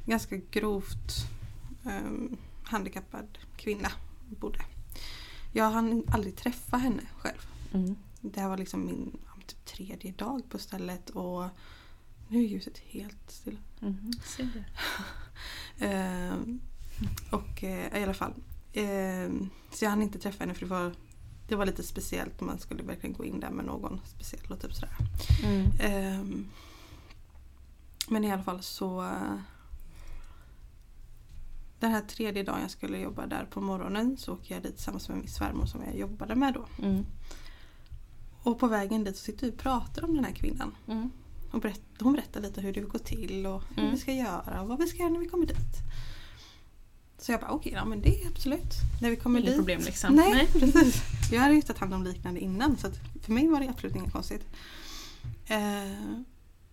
ganska 0.06 0.36
grovt 0.50 1.12
eh, 1.86 2.36
handikappad 2.62 3.38
kvinna 3.56 3.88
bodde. 4.26 4.64
Jag 5.52 5.70
hann 5.70 6.04
aldrig 6.12 6.36
träffa 6.36 6.76
henne 6.76 7.02
själv. 7.16 7.46
Mm. 7.72 7.96
Det 8.20 8.40
här 8.40 8.48
var 8.48 8.56
liksom 8.56 8.86
min 8.86 9.18
typ 9.46 9.64
tredje 9.64 10.12
dag 10.12 10.42
på 10.48 10.58
stället 10.58 11.10
och 11.10 11.44
nu 12.28 12.38
är 12.38 12.48
ljuset 12.48 12.78
helt 12.78 13.30
stilla. 13.30 13.60
Mm. 13.80 14.12
Ser 14.24 14.44
det. 14.54 14.64
Eh, 15.78 16.34
och 17.30 17.64
eh, 17.64 18.00
i 18.00 18.02
alla 18.02 18.14
fall. 18.14 18.34
Eh, 18.72 19.30
så 19.70 19.84
jag 19.84 19.90
hann 19.90 20.02
inte 20.02 20.18
träffa 20.18 20.44
henne 20.44 20.54
för 20.54 20.60
det 20.60 20.70
var 20.70 20.92
det 21.48 21.56
var 21.56 21.66
lite 21.66 21.82
speciellt. 21.82 22.40
Man 22.40 22.58
skulle 22.58 22.82
verkligen 22.82 23.16
gå 23.16 23.24
in 23.24 23.40
där 23.40 23.50
med 23.50 23.64
någon 23.64 24.00
speciell 24.04 24.52
och 24.52 24.60
typ 24.60 24.74
sådär. 24.74 24.96
Mm. 25.44 25.70
Ehm, 25.80 26.48
men 28.08 28.24
i 28.24 28.32
alla 28.32 28.42
fall 28.42 28.62
så 28.62 29.10
den 31.86 31.90
här 31.92 32.00
tredje 32.00 32.42
dagen 32.42 32.60
jag 32.60 32.70
skulle 32.70 32.98
jobba 32.98 33.26
där 33.26 33.44
på 33.44 33.60
morgonen 33.60 34.16
så 34.16 34.32
åker 34.32 34.54
jag 34.54 34.62
dit 34.62 34.74
tillsammans 34.76 35.08
med 35.08 35.18
min 35.18 35.28
svärmor 35.28 35.66
som 35.66 35.82
jag 35.84 35.96
jobbade 35.96 36.34
med 36.34 36.54
då. 36.54 36.66
Mm. 36.86 37.06
Och 38.42 38.58
på 38.58 38.66
vägen 38.66 39.04
dit 39.04 39.16
så 39.16 39.24
sitter 39.24 39.46
vi 39.46 39.52
och 39.52 39.58
pratar 39.58 40.04
om 40.04 40.14
den 40.14 40.24
här 40.24 40.32
kvinnan. 40.32 40.74
Mm. 40.88 41.10
Och 41.50 41.60
berätt, 41.60 41.80
hon 42.00 42.12
berättar 42.12 42.40
lite 42.40 42.60
hur 42.60 42.72
det 42.72 42.80
går 42.80 42.98
till 42.98 43.46
och 43.46 43.62
hur 43.68 43.78
Mm. 43.82 43.94
vi 43.94 44.00
ska 44.00 44.12
göra 44.12 44.62
och 44.62 44.68
vad 44.68 44.78
vi 44.78 44.86
ska 44.86 44.98
göra 44.98 45.08
när 45.10 45.20
vi 45.20 45.28
kommer 45.28 45.46
dit. 45.46 45.76
Så 47.18 47.32
jag 47.32 47.40
bara 47.40 47.50
okej, 47.50 47.72
ja 47.72 47.84
men 47.84 48.00
det 48.00 48.22
är 48.22 48.28
absolut. 48.28 48.74
När 49.02 49.10
vi 49.10 49.16
kommer 49.16 49.40
Inget 49.40 49.50
dit. 49.50 49.56
problem 49.58 49.80
liksom. 49.80 50.14
Nej, 50.14 50.32
Nej. 50.34 50.46
precis. 50.72 51.02
Jag 51.32 51.40
hade 51.40 51.54
ju 51.54 51.62
tagit 51.62 51.80
hand 51.80 51.94
om 51.94 52.04
liknande 52.04 52.40
innan 52.40 52.76
så 52.76 52.88
för 53.22 53.32
mig 53.32 53.48
var 53.48 53.60
det 53.60 53.68
absolut 53.68 53.96
inget 53.96 54.12
konstigt. 54.12 54.46
Eh, 55.46 56.18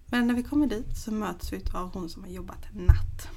men 0.05 0.27
när 0.27 0.33
vi 0.33 0.43
kommer 0.43 0.67
dit 0.67 0.97
så 0.97 1.11
möts 1.11 1.53
vi 1.53 1.61
av 1.73 1.93
hon 1.93 2.09
som 2.09 2.23
har 2.23 2.29
jobbat 2.29 2.65
natt. 2.73 3.27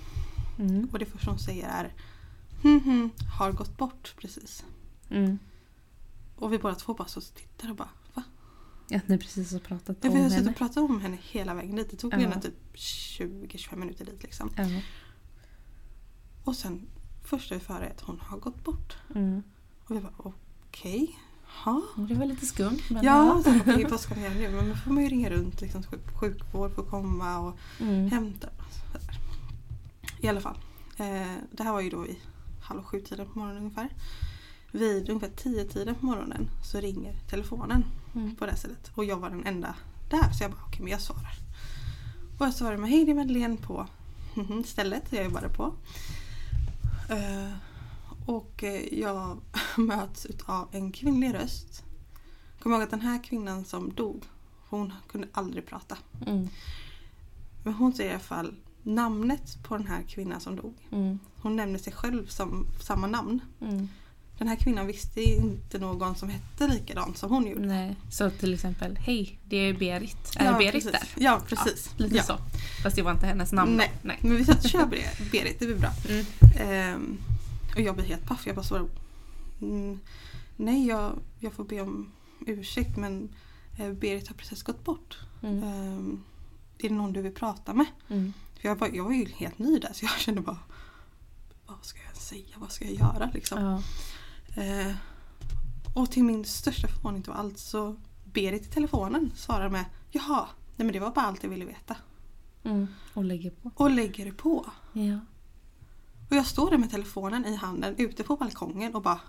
Mm. 0.70 0.88
Och 0.92 0.98
det 0.98 1.04
första 1.06 1.30
hon 1.30 1.38
säger 1.38 1.68
är 1.68 1.94
hm, 2.62 2.80
hm, 2.84 3.10
har 3.38 3.52
gått 3.52 3.76
bort 3.78 4.14
precis. 4.20 4.64
Mm. 5.10 5.38
Och 6.36 6.52
vi 6.52 6.58
båda 6.58 6.74
två 6.74 6.94
bara 6.94 7.08
så 7.08 7.20
tittar 7.20 7.70
och 7.70 7.76
bara 7.76 7.88
va? 8.14 8.22
Att 8.94 9.08
ni 9.08 9.18
precis 9.18 9.52
har 9.52 9.58
pratat 9.58 9.96
Ja, 10.00 10.08
om 10.10 10.14
vi 10.16 10.22
har 10.22 10.28
suttit 10.28 10.38
henne. 10.44 10.50
och 10.50 10.56
pratat 10.56 10.76
om 10.76 11.00
henne 11.00 11.18
hela 11.22 11.54
vägen 11.54 11.76
dit. 11.76 11.90
Det 11.90 11.96
tog 11.96 12.14
Ja. 12.14 12.20
gärna 12.20 12.40
typ 12.40 12.54
20-25 12.74 13.76
minuter 13.76 14.04
dit 14.04 14.22
liksom. 14.22 14.50
Ja. 14.56 14.64
Och 16.44 16.56
sen 16.56 16.86
första 17.24 17.54
vi 17.54 17.60
får 17.60 17.74
höra 17.74 17.86
är 17.86 17.90
att 17.90 18.00
hon 18.00 18.20
har 18.20 18.38
gått 18.38 18.64
bort. 18.64 18.96
Mm. 19.14 19.42
Och 19.84 19.96
vi 19.96 20.00
bara 20.00 20.12
okej. 20.18 21.18
Ja. 21.64 21.82
Det 22.08 22.14
var 22.14 22.26
lite 22.26 22.46
skumt. 22.46 22.78
Men 22.90 23.04
Ja, 23.04 23.42
så, 23.44 23.56
okej, 23.60 23.86
vad 23.90 24.00
ska 24.00 24.14
vi 24.14 24.20
göra 24.20 24.34
nu? 24.34 24.50
Men 24.50 24.68
då 24.68 24.74
får 24.74 24.90
man 24.90 25.02
ju 25.02 25.08
ringa 25.08 25.30
runt. 25.30 25.60
Liksom, 25.60 25.82
sjuk- 25.82 26.12
sjukvård 26.20 26.74
får 26.74 26.84
komma 26.84 27.38
och 27.38 27.58
Mm. 27.80 28.10
hämta. 28.10 28.48
I 30.22 30.28
alla 30.28 30.40
fall. 30.40 30.58
Eh, 30.96 31.36
det 31.50 31.62
här 31.62 31.72
var 31.72 31.80
ju 31.80 31.90
då 31.90 32.06
i 32.06 32.18
halv 32.62 32.82
sju 32.82 33.00
tiden 33.00 33.26
på 33.26 33.38
morgonen 33.38 33.62
ungefär. 33.62 33.88
Vid 34.70 35.08
ungefär 35.08 35.30
tio 35.36 35.64
tiden 35.64 35.94
på 35.94 36.06
morgonen 36.06 36.50
så 36.64 36.80
ringer 36.80 37.14
telefonen 37.30 37.84
Mm. 38.14 38.36
på 38.36 38.44
det 38.44 38.50
här 38.50 38.58
stället. 38.58 38.90
Och 38.94 39.04
jag 39.04 39.16
var 39.16 39.30
den 39.30 39.46
enda 39.46 39.74
där 40.10 40.32
så 40.32 40.44
jag 40.44 40.50
bara 40.50 40.62
okej 40.66 40.80
men 40.82 40.90
jag 40.90 41.00
svarar. 41.00 41.34
Och 42.38 42.46
jag 42.46 42.54
svarar 42.54 42.76
med 42.76 42.90
hej 42.90 43.04
det 43.04 43.10
är 43.10 43.14
Madeleine 43.14 43.56
på 43.56 43.86
stället 44.66 45.12
jag 45.12 45.24
jobbade 45.24 45.48
på. 45.48 45.74
Eh, 47.08 47.52
och 48.26 48.64
jag 48.92 49.40
möts 49.76 50.26
av 50.46 50.68
en 50.72 50.92
kvinnlig 50.92 51.34
röst. 51.34 51.84
Kom 52.62 52.72
ihåg 52.72 52.82
att 52.82 52.90
den 52.90 53.00
här 53.00 53.24
kvinnan 53.24 53.64
som 53.64 53.92
dog, 53.94 54.24
hon 54.68 54.92
kunde 55.08 55.28
aldrig 55.32 55.66
prata. 55.66 55.98
Mm. 56.26 56.48
Men 57.64 57.74
hon 57.74 57.92
säger 57.92 58.10
i 58.10 58.14
alla 58.14 58.20
fall 58.22 58.54
namnet 58.82 59.58
på 59.62 59.76
den 59.76 59.86
här 59.86 60.02
kvinnan 60.02 60.40
som 60.40 60.56
dog. 60.56 60.74
Mm. 60.90 61.18
Hon 61.36 61.56
nämner 61.56 61.78
sig 61.78 61.92
själv 61.92 62.26
som 62.26 62.66
samma 62.80 63.06
namn. 63.06 63.40
Mm. 63.60 63.88
Den 64.38 64.48
här 64.48 64.56
kvinnan 64.56 64.86
visste 64.86 65.22
inte 65.22 65.78
någon 65.78 66.14
som 66.14 66.28
hette 66.28 66.68
likadant 66.68 67.18
som 67.18 67.30
hon 67.30 67.46
gjorde. 67.46 67.66
Nej, 67.66 67.96
så 68.10 68.30
till 68.30 68.54
exempel, 68.54 68.96
hej, 68.96 69.38
det 69.44 69.56
är 69.56 69.74
Berit. 69.74 70.36
Är 70.36 70.58
Berit 70.58 70.72
precis. 70.72 70.90
där? 70.92 71.08
Ja, 71.16 71.40
precis. 71.48 71.90
Ja, 71.96 72.04
lite 72.04 72.16
Ja. 72.16 72.22
så. 72.22 72.38
Fast 72.82 72.96
det 72.96 73.02
var 73.02 73.12
inte 73.12 73.26
hennes 73.26 73.52
namn. 73.52 73.76
Nej. 73.76 73.92
Nej. 74.02 74.18
Men 74.22 74.36
vi 74.36 74.44
satt 74.44 74.64
och 74.64 74.70
kör 74.70 74.86
Berit, 74.86 75.30
Berit, 75.32 75.58
det 75.58 75.66
blir 75.66 75.76
bra. 75.78 75.90
Mm. 76.08 76.24
Ehm, 76.60 77.18
och 77.74 77.80
jag 77.80 77.94
blir 77.94 78.04
helt 78.04 78.26
paff. 78.26 78.46
Jag 78.46 78.54
bara 78.56 78.64
svarar 78.64 78.86
mm, 79.60 80.00
Nej, 80.56 80.86
jag, 80.86 81.12
jag 81.38 81.52
får 81.52 81.64
be 81.64 81.80
om 81.80 82.12
ursäkt 82.46 82.96
men 82.96 83.28
eh, 83.78 83.92
Berit 83.92 84.28
har 84.28 84.34
precis 84.34 84.62
gått 84.62 84.84
bort. 84.84 85.18
Mm. 85.42 85.62
Ehm, 85.64 86.22
är 86.78 86.88
det 86.88 86.94
någon 86.94 87.12
du 87.12 87.22
vill 87.22 87.34
prata 87.34 87.74
med? 87.74 87.86
Mm. 88.08 88.32
För 88.62 88.68
jag, 88.68 88.76
var, 88.76 88.88
jag 88.88 89.04
var 89.04 89.12
ju 89.12 89.28
helt 89.28 89.58
ny 89.58 89.78
där 89.78 89.92
så 89.92 90.04
jag 90.04 90.18
kände 90.18 90.40
bara 90.40 90.58
Vad 91.66 91.84
ska 91.84 91.98
jag 92.06 92.16
säga? 92.16 92.56
Vad 92.56 92.72
ska 92.72 92.84
jag 92.84 92.94
göra? 92.94 93.30
Liksom. 93.34 93.62
Ja. 93.62 93.82
Eh, 94.62 94.94
och 95.94 96.10
till 96.10 96.24
min 96.24 96.44
största 96.44 96.88
förvåning 96.88 97.22
då 97.22 97.32
alltså 97.32 97.96
Berit 98.24 98.62
i 98.62 98.68
telefonen 98.70 99.32
svarar 99.36 99.68
med 99.68 99.84
Jaha, 100.10 100.48
nej 100.76 100.86
men 100.86 100.92
det 100.92 101.00
var 101.00 101.10
bara 101.10 101.26
allt 101.26 101.42
jag 101.42 101.50
ville 101.50 101.64
veta. 101.64 101.96
Mm. 102.64 102.86
Och 103.14 103.24
lägger 103.24 103.50
på. 103.50 103.70
Och 103.74 103.90
lägger 103.90 104.32
på. 104.32 104.70
Ja. 104.92 105.20
Och 106.30 106.36
jag 106.36 106.46
står 106.46 106.70
där 106.70 106.78
med 106.78 106.90
telefonen 106.90 107.46
i 107.46 107.56
handen 107.56 107.94
ute 107.98 108.22
på 108.22 108.36
balkongen 108.36 108.94
och 108.94 109.02
bara 109.02 109.20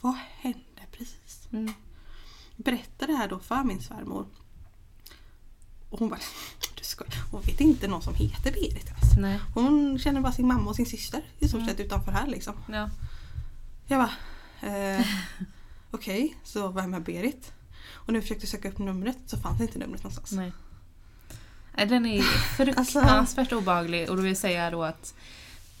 Vad 0.00 0.14
hände 0.14 0.82
precis? 0.92 1.48
Mm. 1.52 1.72
Berättar 2.56 3.06
det 3.06 3.14
här 3.14 3.28
då 3.28 3.38
för 3.38 3.64
min 3.64 3.80
svärmor. 3.80 4.26
Och 5.90 5.98
hon 5.98 6.08
bara 6.08 6.20
ska, 7.08 7.20
Hon 7.30 7.42
vet 7.42 7.60
inte 7.60 7.88
någon 7.88 8.02
som 8.02 8.14
heter 8.14 8.52
Berit 8.52 8.86
ens. 8.86 9.16
Nej. 9.18 9.40
Hon 9.54 9.98
känner 9.98 10.20
bara 10.20 10.32
sin 10.32 10.46
mamma 10.46 10.70
och 10.70 10.76
sin 10.76 10.86
syster 10.86 11.22
i 11.38 11.48
stort 11.48 11.60
Mm. 11.60 11.68
sett 11.68 11.80
utanför 11.86 12.12
här 12.12 12.26
liksom. 12.26 12.54
Ja. 12.72 12.90
Jag 13.86 13.98
bara 13.98 14.10
eh, 14.72 15.06
Okej, 15.90 16.36
så 16.44 16.68
vem 16.68 16.94
är 16.94 17.00
Berit? 17.00 17.52
Och 17.92 18.08
när 18.08 18.14
jag 18.14 18.22
försökte 18.24 18.46
söka 18.46 18.68
upp 18.68 18.78
numret 18.78 19.18
så 19.26 19.36
fanns 19.38 19.60
inte 19.60 19.78
numret 19.78 20.02
någonstans. 20.02 20.32
Nej. 20.32 20.52
Den 21.88 22.06
är 22.06 22.18
Alltså- 22.76 23.00
fruktansvärt 23.00 23.52
obehaglig 23.52 24.10
och 24.10 24.16
då 24.16 24.22
vill 24.22 24.30
jag 24.30 24.38
säga 24.38 24.70
då 24.70 24.82
att 24.84 25.14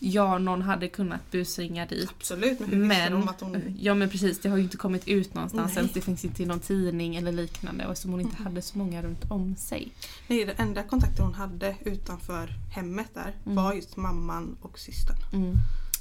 ja, 0.02 0.38
någon 0.38 0.62
hade 0.62 0.88
kunnat 0.88 1.30
busringa 1.30 1.86
dit. 1.86 2.10
Absolut, 2.18 2.60
men 2.60 2.68
hur 2.68 2.76
visste 2.80 3.08
Men, 3.10 3.12
de 3.12 3.28
att 3.28 3.40
hon... 3.40 3.76
ja 3.80 3.94
men 3.94 4.08
precis, 4.10 4.38
det 4.40 4.48
har 4.48 4.56
ju 4.56 4.62
inte 4.62 4.76
kommit 4.76 5.08
ut 5.08 5.34
någonstans 5.34 5.76
ens. 5.76 5.92
Det 5.92 6.00
finns 6.00 6.24
inte 6.24 6.42
i 6.42 6.46
någon 6.46 6.60
tidning 6.60 7.16
eller 7.16 7.32
liknande 7.32 7.86
och 7.86 7.98
som 7.98 8.10
hon 8.10 8.20
inte 8.20 8.36
Mm. 8.36 8.44
hade 8.46 8.62
så 8.62 8.78
många 8.78 9.02
runt 9.02 9.30
om 9.30 9.56
sig. 9.56 9.92
Nej, 10.28 10.44
den 10.44 10.56
enda 10.58 10.82
kontakten 10.82 11.24
hon 11.24 11.34
hade 11.34 11.76
utanför 11.84 12.50
hemmet 12.74 13.14
där 13.14 13.34
Mm. 13.44 13.56
var 13.56 13.74
just 13.74 13.96
mamman 13.96 14.56
och 14.60 14.78
systern. 14.78 15.16
Mm. 15.32 15.56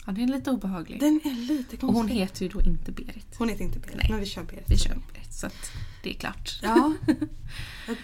Ja, 0.05 0.11
det 0.11 0.23
är 0.23 0.27
lite 0.27 0.51
obehaglig. 0.51 0.99
Den 0.99 1.21
är 1.23 1.47
lite 1.47 1.63
konstig. 1.77 1.83
och 1.89 1.93
hon 1.93 2.07
heter 2.07 2.43
ju 2.43 2.49
då 2.49 2.61
inte 2.61 2.91
Berit. 2.91 3.35
Hon 3.37 3.49
heter 3.49 3.63
inte 3.63 3.79
Berit, 3.79 3.95
Nej. 3.97 4.07
men 4.09 4.19
vi 4.19 4.25
kör 4.25 4.43
Berit. 4.43 4.63
Vi 4.67 4.77
kör 4.77 4.97
Berit 5.13 5.33
så 5.33 5.47
att 5.47 5.71
det 6.03 6.09
är 6.09 6.13
klart. 6.13 6.59
Ja. 6.61 6.93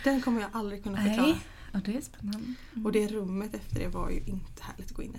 Den 0.03 0.21
kommer 0.21 0.41
jag 0.41 0.49
aldrig 0.53 0.83
kunna 0.83 0.97
förklara. 0.97 1.27
Nej, 1.27 1.35
ja, 1.71 1.79
det 1.85 1.97
är 1.97 2.01
spännande. 2.01 2.53
Och 2.83 2.91
det 2.91 3.07
rummet 3.07 3.53
efter 3.55 3.79
det 3.79 3.87
var 3.87 4.09
ju 4.09 4.17
inte 4.19 4.63
härligt 4.63 4.85
att 4.91 4.95
gå 4.97 5.03
in 5.03 5.11
i. 5.15 5.17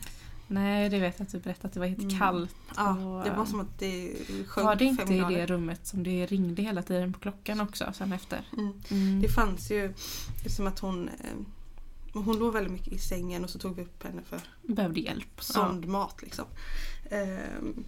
Nej, 0.49 0.89
det 0.89 0.99
vet 0.99 1.19
jag 1.19 1.27
att 1.27 1.33
du 1.33 1.39
berättade 1.41 1.67
att 1.69 1.73
det 1.75 1.81
var 1.81 1.87
helt 1.87 2.03
Mm. 2.03 2.19
kallt. 2.19 2.55
Ja, 2.77 3.23
det 3.25 3.31
var 3.31 3.47
som 3.47 3.61
att 3.61 3.79
det 3.79 4.15
sjönk 4.47 4.65
Var 4.67 4.77
det 4.77 4.85
inte 4.85 5.15
i 5.15 5.21
det 5.21 5.47
rummet 5.47 5.87
som 5.87 6.03
det 6.03 6.27
ringde 6.27 6.63
hela 6.63 6.83
tiden 6.83 7.13
på 7.13 7.19
klockan 7.19 7.61
också 7.61 7.93
sen 7.95 8.13
efter? 8.13 8.49
Mm. 8.53 8.73
Mm. 8.91 9.21
Det 9.23 9.29
fanns 9.29 9.71
ju, 9.71 9.95
som 10.47 10.67
att 10.67 10.79
hon 10.79 11.09
eh, 11.09 11.15
hon 12.13 12.39
låg 12.39 12.53
väldigt 12.53 12.73
mycket 12.73 12.93
i 12.93 12.99
sängen 12.99 13.45
och 13.45 13.51
så 13.51 13.59
tog 13.59 13.77
vi 13.77 13.83
upp 13.83 14.03
henne 14.05 14.23
för 14.23 14.41
Behövde 14.63 15.01
hjälp. 15.01 15.43
sondmat 15.43 16.23
liksom. 16.23 16.45
Ehm, 17.11 17.85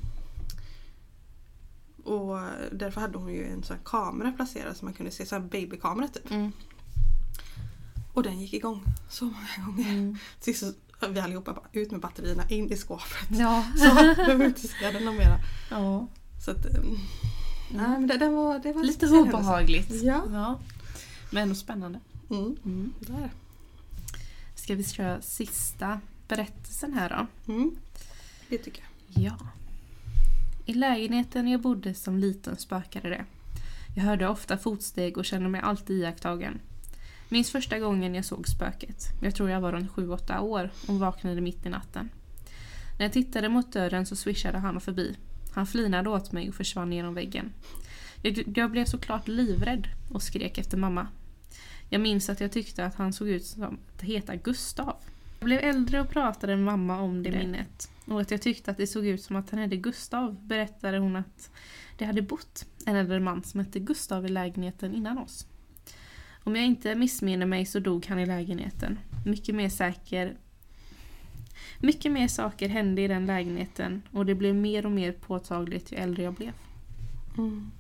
och 2.05 2.39
därför 2.73 3.01
hade 3.01 3.19
hon 3.19 3.33
ju 3.33 3.45
en 3.47 3.63
sån 3.63 3.77
kamera 3.85 4.33
placerad 4.33 4.77
så 4.77 4.85
man 4.85 4.95
kunde 4.95 5.13
se, 5.13 5.25
här 5.31 5.41
babykamera 5.41 6.09
typ. 6.09 6.23
Ja. 6.29 6.37
Mm. 6.37 6.53
Och 8.13 8.23
den 8.23 8.41
gick 8.41 8.53
igång 8.55 8.83
så 9.11 9.25
många 9.25 9.67
gånger. 9.67 9.89
Mm. 9.93 10.17
Sist 10.41 10.65
vi 11.09 11.21
allihopa 11.21 11.53
bara 11.53 11.67
ut 11.73 11.91
med 11.91 12.01
batterierna 12.01 12.49
in 12.49 12.73
i 12.73 12.77
skåpet. 12.77 13.29
Ja. 13.31 13.65
Så 13.77 13.95
behöver 13.95 14.45
inte 14.45 14.69
se 14.69 14.91
den 14.91 15.17
mera. 15.17 15.39
ja. 15.71 16.07
Så 16.45 16.51
att, 16.51 16.67
ehm, 16.67 16.99
nej 17.71 17.89
men 17.89 18.07
det, 18.07 18.17
det 18.17 18.29
var, 18.29 18.59
det 18.59 18.73
var 18.73 18.83
Lite 18.83 19.07
obehagligt. 19.07 20.03
Ja. 20.03 20.59
Men 21.31 21.43
ändå 21.43 21.55
spännande. 21.55 22.01
Mm. 22.31 22.57
Mm. 22.65 22.93
Där. 23.01 23.31
Ska 24.55 24.75
vi 24.75 24.85
köra 24.85 25.23
sista 25.23 26.01
berättelsen 26.29 26.95
här 26.95 27.09
då? 27.09 27.53
Mm. 27.53 27.77
Det 28.49 28.59
tycker 28.59 28.83
jag. 28.83 29.25
Ja. 29.25 29.37
I 30.67 30.75
lägenheten 30.75 31.49
jag 31.49 31.61
bodde 31.61 31.95
som 31.95 32.19
liten 32.19 32.57
spökade 32.57 33.09
det. 33.09 33.25
Jag 33.97 34.03
hörde 34.03 34.29
ofta 34.29 34.59
fotsteg 34.59 35.19
och 35.19 35.25
kände 35.25 35.49
mig 35.49 35.61
alltid 35.61 35.97
iakttagen. 36.01 36.61
Minns 37.29 37.51
första 37.51 37.79
gången 37.79 38.15
jag 38.15 38.25
såg 38.25 38.49
spöket. 38.49 39.05
Jag 39.23 39.35
tror 39.35 39.51
jag 39.51 39.61
var 39.61 39.73
runt 39.73 39.91
7-8 39.91 40.41
år 40.41 40.71
och 40.89 40.99
vaknade 40.99 41.41
mitt 41.41 41.67
i 41.67 41.69
natten. 41.69 42.11
När 42.99 43.05
jag 43.05 43.13
tittade 43.13 43.49
mot 43.49 43.73
dörren 43.73 44.07
så 44.07 44.17
swishade 44.17 44.59
han 44.59 44.81
förbi. 44.81 45.17
Han 45.55 45.67
flinade 45.67 46.11
åt 46.11 46.33
mig 46.33 46.49
och 46.49 46.55
försvann 46.55 46.93
genom 46.93 47.15
väggen. 47.15 47.53
Jag, 48.23 48.57
jag 48.57 48.71
blev 48.71 48.85
såklart 48.85 49.29
livrädd 49.29 49.89
och 50.13 50.23
skrek 50.23 50.59
efter 50.59 50.77
mamma. 50.77 51.07
Jag 51.89 52.01
minns 52.01 52.29
att 52.29 52.41
jag 52.41 52.53
tyckte 52.53 52.85
att 52.85 52.95
han 52.95 53.13
såg 53.13 53.29
ut 53.29 53.47
som 53.47 53.63
att 53.63 54.03
heta 54.03 54.37
Gustav. 54.37 54.97
Jag 55.39 55.45
blev 55.47 55.59
äldre 55.59 56.01
och 56.01 56.09
pratade 56.09 56.57
med 56.57 56.65
mamma 56.65 57.01
om 57.01 57.23
det 57.23 57.31
minnet. 57.31 57.91
Och 58.07 58.21
att 58.21 58.31
jag 58.31 58.43
tyckte 58.43 58.71
att 58.71 58.77
det 58.77 58.87
såg 58.87 59.07
ut 59.07 59.23
som 59.23 59.37
att 59.37 59.51
han 59.51 59.61
hette 59.61 59.77
Gustav 59.77 60.47
berättade 60.47 60.99
hon 60.99 61.17
att 61.17 61.51
det 61.99 62.05
hade 62.05 62.23
bott 62.23 62.67
en 62.87 62.97
äldre 62.97 63.21
man 63.21 63.43
som 63.43 63.61
hette 63.61 63.79
Gustav 63.79 64.27
i 64.27 64.29
lägenheten 64.29 64.95
innan 64.95 65.19
oss. 65.19 65.47
Om 66.49 66.57
jag 66.57 66.65
inte 66.65 66.95
missminner 66.95 67.47
mig 67.47 67.67
så 67.67 67.79
dog 67.81 68.07
han 68.07 68.19
i 68.19 68.27
lägenheten. 68.27 68.99
Mycket 69.27 69.55
mer 69.55 69.69
säker 69.69 70.37
mycket 71.79 72.13
mer 72.13 72.29
saker 72.29 72.69
hände 72.69 73.03
i 73.03 73.09
den 73.09 73.27
lägenheten 73.27 74.03
och 74.13 74.27
det 74.27 74.35
blev 74.35 74.55
mer 74.55 74.87
och 74.87 74.93
mer 74.93 75.13
påtagligt 75.13 75.93
ju 75.93 75.97
äldre 75.97 76.23
jag 76.23 76.35
blev. 76.35 76.53
Mm. 77.39 77.71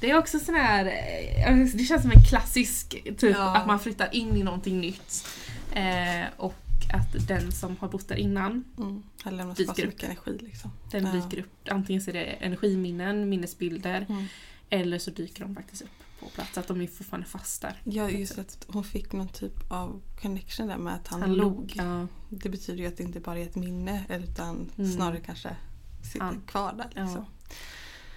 Det 0.00 0.10
är 0.10 0.18
också 0.18 0.38
sån 0.38 0.54
här, 0.54 0.86
eh, 0.86 1.56
det 1.74 1.84
känns 1.84 2.02
som 2.02 2.10
en 2.10 2.22
klassisk 2.28 2.90
typ 3.18 3.36
Ja. 3.36 3.56
att 3.56 3.66
man 3.66 3.80
flyttar 3.80 4.14
in 4.14 4.36
i 4.36 4.42
någonting 4.42 4.80
nytt. 4.80 5.26
Eh, 5.72 6.24
och 6.36 6.56
att 6.94 7.28
den 7.28 7.52
som 7.52 7.76
har 7.80 7.88
bott 7.88 8.08
där 8.08 8.16
innan, 8.16 8.64
Mm. 8.78 9.02
Dyker 9.56 9.72
upp. 9.72 9.86
mycket 9.88 10.02
energi 10.04 10.38
liksom. 10.40 10.70
den 10.90 11.06
Ja. 11.06 11.12
dyker 11.12 11.38
upp. 11.42 11.52
Antingen 11.70 12.02
så 12.02 12.10
är 12.10 12.14
det 12.14 12.24
energiminnen, 12.24 13.28
minnesbilder 13.28 14.06
Mm. 14.08 14.24
Eller 14.70 14.98
så 14.98 15.10
dyker 15.10 15.44
de 15.44 15.54
faktiskt 15.54 15.82
upp 15.82 15.88
på 16.20 16.26
plats. 16.26 16.58
Att 16.58 16.68
de 16.68 16.80
är 16.80 16.86
fortfarande 16.86 17.26
fast 17.28 17.62
där. 17.62 17.80
Ja, 17.84 18.10
just 18.10 18.38
att 18.38 18.66
hon 18.68 18.84
fick 18.84 19.12
någon 19.12 19.28
typ 19.28 19.72
av 19.72 20.02
connection 20.22 20.66
där 20.68 20.78
med 20.78 20.94
att 20.94 21.08
han, 21.08 21.20
Han 21.20 21.34
log. 21.34 21.72
Ja, 21.76 22.06
Det 22.28 22.48
betyder 22.48 22.82
ju 22.82 22.86
att 22.88 22.96
det 22.96 23.02
inte 23.02 23.20
bara 23.20 23.38
är 23.38 23.42
ett 23.42 23.54
minne 23.56 24.04
utan 24.08 24.70
Mm. 24.78 24.92
snarare 24.92 25.20
kanske 25.20 25.56
sitter 26.12 26.26
Ja. 26.26 26.32
kvar 26.46 26.72
där. 26.72 26.84
Liksom. 26.86 27.26
ja. 27.48 27.54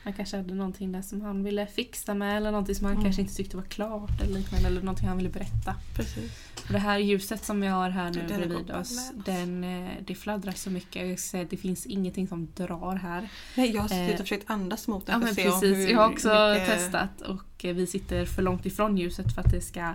Han 0.03 0.13
kanske 0.13 0.37
hade 0.37 0.53
någonting 0.53 0.91
där 0.91 1.01
som 1.01 1.21
han 1.21 1.43
ville 1.43 1.67
fixa 1.67 2.13
med 2.13 2.37
eller 2.37 2.51
någonting 2.51 2.75
som 2.75 2.85
han 2.85 2.93
Mm. 2.93 3.03
kanske 3.03 3.21
inte 3.21 3.35
tyckte 3.35 3.57
var 3.57 3.63
klart 3.63 4.21
eller 4.21 4.33
liknande. 4.39 4.67
Eller 4.67 4.81
någonting 4.81 5.07
han 5.07 5.17
ville 5.17 5.29
berätta. 5.29 5.75
Precis. 5.95 6.31
Och 6.67 6.71
det 6.73 6.79
här 6.79 6.97
ljuset 6.97 7.45
som 7.45 7.61
vi 7.61 7.67
har 7.67 7.89
här 7.89 8.11
nu 8.11 8.19
Den 8.27 8.27
bredvid 8.27 8.57
kopplad 8.57 8.81
oss, 8.81 9.11
den, 9.25 9.63
eh, 9.63 9.89
det 10.07 10.15
fladdrar 10.15 10.51
så 10.51 10.69
mycket. 10.69 11.07
Jag 11.09 11.19
säga 11.19 11.47
det 11.49 11.57
finns 11.57 11.85
ingenting 11.85 12.27
som 12.27 12.47
drar 12.55 12.95
här. 12.95 13.29
Nej, 13.57 13.71
jag 13.75 13.81
har 13.81 13.87
suttit 13.87 14.09
Eh, 14.09 14.13
och 14.13 14.19
försökt 14.19 14.49
andas 14.49 14.87
mot 14.87 15.05
den 15.05 15.13
Ja 15.13 15.19
men 15.25 15.35
precis, 15.35 15.63
hur 15.63 15.87
jag 15.91 15.99
har 15.99 16.09
också 16.09 16.53
mycket- 16.53 16.67
testat 16.67 17.21
och 17.21 17.65
eh, 17.65 17.75
vi 17.75 17.87
sitter 17.87 18.25
för 18.25 18.41
långt 18.41 18.65
ifrån 18.65 18.97
ljuset 18.97 19.33
för 19.35 19.41
att 19.41 19.51
det 19.51 19.61
ska 19.61 19.93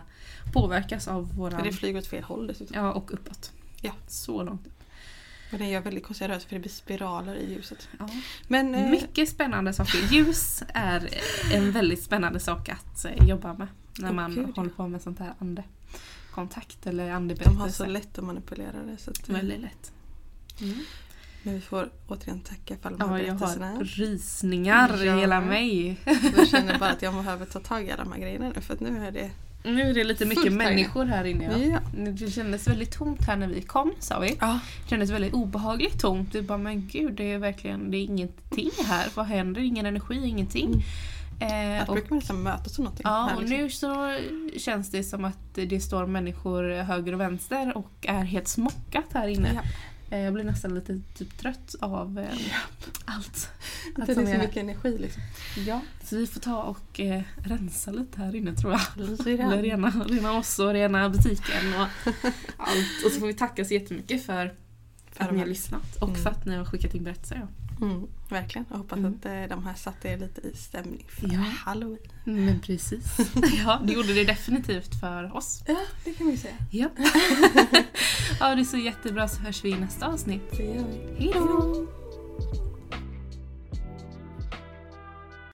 påverkas 0.52 1.08
av 1.08 1.26
För 1.28 1.34
våran... 1.34 1.62
det 1.64 1.72
flyger 1.72 1.98
åt 1.98 2.06
fel 2.06 2.22
håll 2.24 2.46
dessutom. 2.46 2.76
Ja 2.76 2.92
och 2.92 3.14
uppåt. 3.14 3.52
Ja. 3.82 3.92
Så 4.08 4.42
långt 4.42 4.66
upp. 4.66 4.77
Och 5.52 5.58
den 5.58 5.68
gör 5.68 5.80
väldigt 5.80 6.04
konstiga 6.04 6.28
rörelser 6.28 6.48
för 6.48 6.56
det 6.56 6.60
blir 6.60 6.70
spiraler 6.70 7.34
i 7.34 7.52
ljuset. 7.54 7.88
Ja. 7.98 8.08
Men 8.48 8.74
eh, 8.74 8.90
Mycket 8.90 9.28
spännande 9.28 9.72
saker. 9.72 9.98
Ljus 10.10 10.62
är 10.74 11.08
en 11.52 11.72
väldigt 11.72 12.02
spännande 12.02 12.40
sak 12.40 12.68
att 12.68 13.04
eh, 13.04 13.28
jobba 13.28 13.52
med 13.54 13.66
när 13.98 14.12
man 14.12 14.34
gud, 14.34 14.46
ja. 14.48 14.52
håller 14.56 14.70
på 14.70 14.88
med 14.88 15.02
sånt 15.02 15.18
här 15.18 15.34
andekontakt 15.38 16.86
eller 16.86 17.04
de 17.04 17.10
har 17.10 17.16
andeberättelse. 17.16 17.72
så 17.72 17.86
lätt 17.86 18.18
att 18.18 18.24
manipulera 18.24 18.82
det. 18.86 18.96
Så 18.98 19.10
att, 19.10 19.28
eh, 19.28 19.34
Väldigt 19.34 19.60
lätt. 19.60 19.92
Mm. 20.60 20.78
Men 21.42 21.54
vi 21.54 21.60
får 21.60 21.90
återigen 22.08 22.40
tacka 22.40 22.76
för 22.76 22.88
alla 22.88 22.96
de 22.98 23.10
här 23.10 23.18
Ja, 23.18 23.24
jag 23.26 23.36
berättelserna. 23.36 23.70
har 23.70 23.84
rysningar 23.84 25.02
i 25.02 25.06
Ja. 25.06 25.16
hela 25.16 25.40
mig. 25.40 25.96
Jag 26.36 26.48
känner 26.48 26.78
bara 26.78 26.90
att 26.90 27.02
jag 27.02 27.14
behöver 27.14 27.46
ta 27.46 27.60
tag 27.60 27.84
i 27.86 27.90
alla 27.90 28.04
de 28.04 28.12
här 28.12 28.20
grejerna 28.20 28.52
nu 28.54 28.60
för 28.60 28.74
att 28.74 28.80
nu 28.80 29.06
är 29.06 29.10
det... 29.12 29.30
Nu 29.62 29.90
är 29.90 29.94
det 29.94 30.04
lite 30.04 30.24
mycket 30.24 30.52
människor 30.52 31.04
här 31.04 31.24
inne. 31.24 31.44
Ja. 31.44 31.80
Ja. 31.94 32.00
Det 32.12 32.30
kändes 32.30 32.68
väldigt 32.68 32.92
tomt 32.92 33.22
här 33.26 33.36
när 33.36 33.46
vi 33.48 33.62
kom 33.62 33.92
sa 33.98 34.18
vi. 34.18 34.36
Ja. 34.40 34.58
Det 34.84 34.90
kändes 34.90 35.10
väldigt 35.10 35.32
obehagligt 35.32 36.00
tomt. 36.00 36.32
Det 36.32 36.42
bara 36.42 36.58
men 36.58 36.88
gud 36.88 37.12
det 37.12 37.32
är 37.32 37.38
verkligen 37.38 37.90
det 37.90 37.96
är 37.96 38.02
ingenting 38.04 38.70
här. 38.86 39.08
Vad 39.14 39.26
händer? 39.26 39.60
Ingen 39.60 39.86
energi, 39.86 40.28
ingenting. 40.28 40.84
Eh, 41.40 41.82
Att 41.82 41.88
och, 41.88 41.94
brukar 41.94 42.10
man 42.10 42.18
nästan 42.18 42.42
mötas 42.42 42.78
om 42.78 42.84
någonting. 42.84 43.04
ja, 43.04 43.28
här, 43.30 43.36
och 43.36 43.42
liksom. 43.42 43.58
nu 43.58 43.70
så 43.70 44.18
känns 44.58 44.90
det 44.90 45.04
som 45.04 45.24
att 45.24 45.54
det 45.54 45.80
står 45.80 46.06
människor 46.06 46.82
höger 46.82 47.12
och 47.12 47.20
vänster 47.20 47.76
och 47.76 47.92
är 48.02 48.24
helt 48.24 48.48
smockat 48.48 49.04
här 49.12 49.28
inne. 49.28 49.50
Ja. 49.54 49.60
Eh, 50.10 50.18
jag 50.18 50.34
blir 50.34 50.44
nästan 50.44 50.74
lite 50.74 51.00
typ 51.14 51.38
trött 51.38 51.74
av 51.80 52.18
eh, 52.18 52.28
allt. 53.04 53.50
Det 53.96 54.02
Allt 54.02 54.08
är 54.08 54.14
så 54.14 54.20
mycket 54.20 54.56
energi 54.56 54.98
liksom. 54.98 55.22
Ja, 55.66 55.80
så 56.04 56.16
vi 56.16 56.26
får 56.26 56.40
ta 56.40 56.62
och 56.62 57.00
eh, 57.00 57.22
rensa 57.44 57.90
lite 57.90 58.20
här 58.20 58.34
inne 58.36 58.54
tror 58.56 58.72
jag. 58.72 58.80
Eller 58.96 59.62
rena, 59.62 59.90
rena 59.90 60.32
oss 60.38 60.58
och 60.58 60.72
rena 60.72 61.08
butiken 61.08 61.74
och 61.74 62.12
allt. 62.56 63.04
Och 63.04 63.12
så 63.12 63.20
får 63.20 63.26
vi 63.26 63.34
tacka 63.34 63.64
så 63.64 63.74
jättemycket 63.74 64.26
för 64.26 64.54
För 65.12 65.24
att 65.24 65.32
ni 65.32 65.38
har 65.38 65.46
lyssnat 65.46 65.96
och 65.96 66.08
Mm. 66.08 66.22
för 66.22 66.30
att 66.30 66.44
ni 66.46 66.56
har 66.56 66.64
skickat 66.64 66.94
in 66.94 67.04
berättelser. 67.04 67.36
Ja. 67.36 67.67
Mm, 67.80 68.06
verkligen. 68.28 68.66
Jag 68.70 68.78
hoppas 68.78 68.98
Mm. 68.98 69.14
att 69.20 69.26
eh, 69.26 69.42
de 69.56 69.64
här 69.66 69.74
satte 69.74 70.08
er 70.08 70.18
lite 70.18 70.40
i 70.40 70.56
stämning 70.56 71.04
för 71.08 71.32
Ja. 71.32 71.40
halloween. 71.64 71.98
Men 72.24 72.60
precis. 72.60 73.16
Ja, 73.64 73.80
det 73.84 73.92
gjorde 73.92 74.14
det 74.14 74.24
definitivt 74.24 75.00
för 75.00 75.36
oss. 75.36 75.62
Ja, 75.66 75.76
det 76.04 76.12
kan 76.12 76.26
vi 76.30 76.36
säga. 76.36 76.54
Ja. 76.70 76.88
ja, 78.40 78.54
det 78.54 78.60
är 78.60 78.64
så 78.64 78.76
jättebra 78.76 79.28
så 79.28 79.40
hörs 79.42 79.64
vi 79.64 79.68
i 79.70 79.78
nästa 79.78 80.06
avsnitt. 80.06 80.42
Det 80.56 80.62
gör 80.64 80.84
vi. 81.18 81.24
Hej 81.24 81.30
då! 81.34 81.86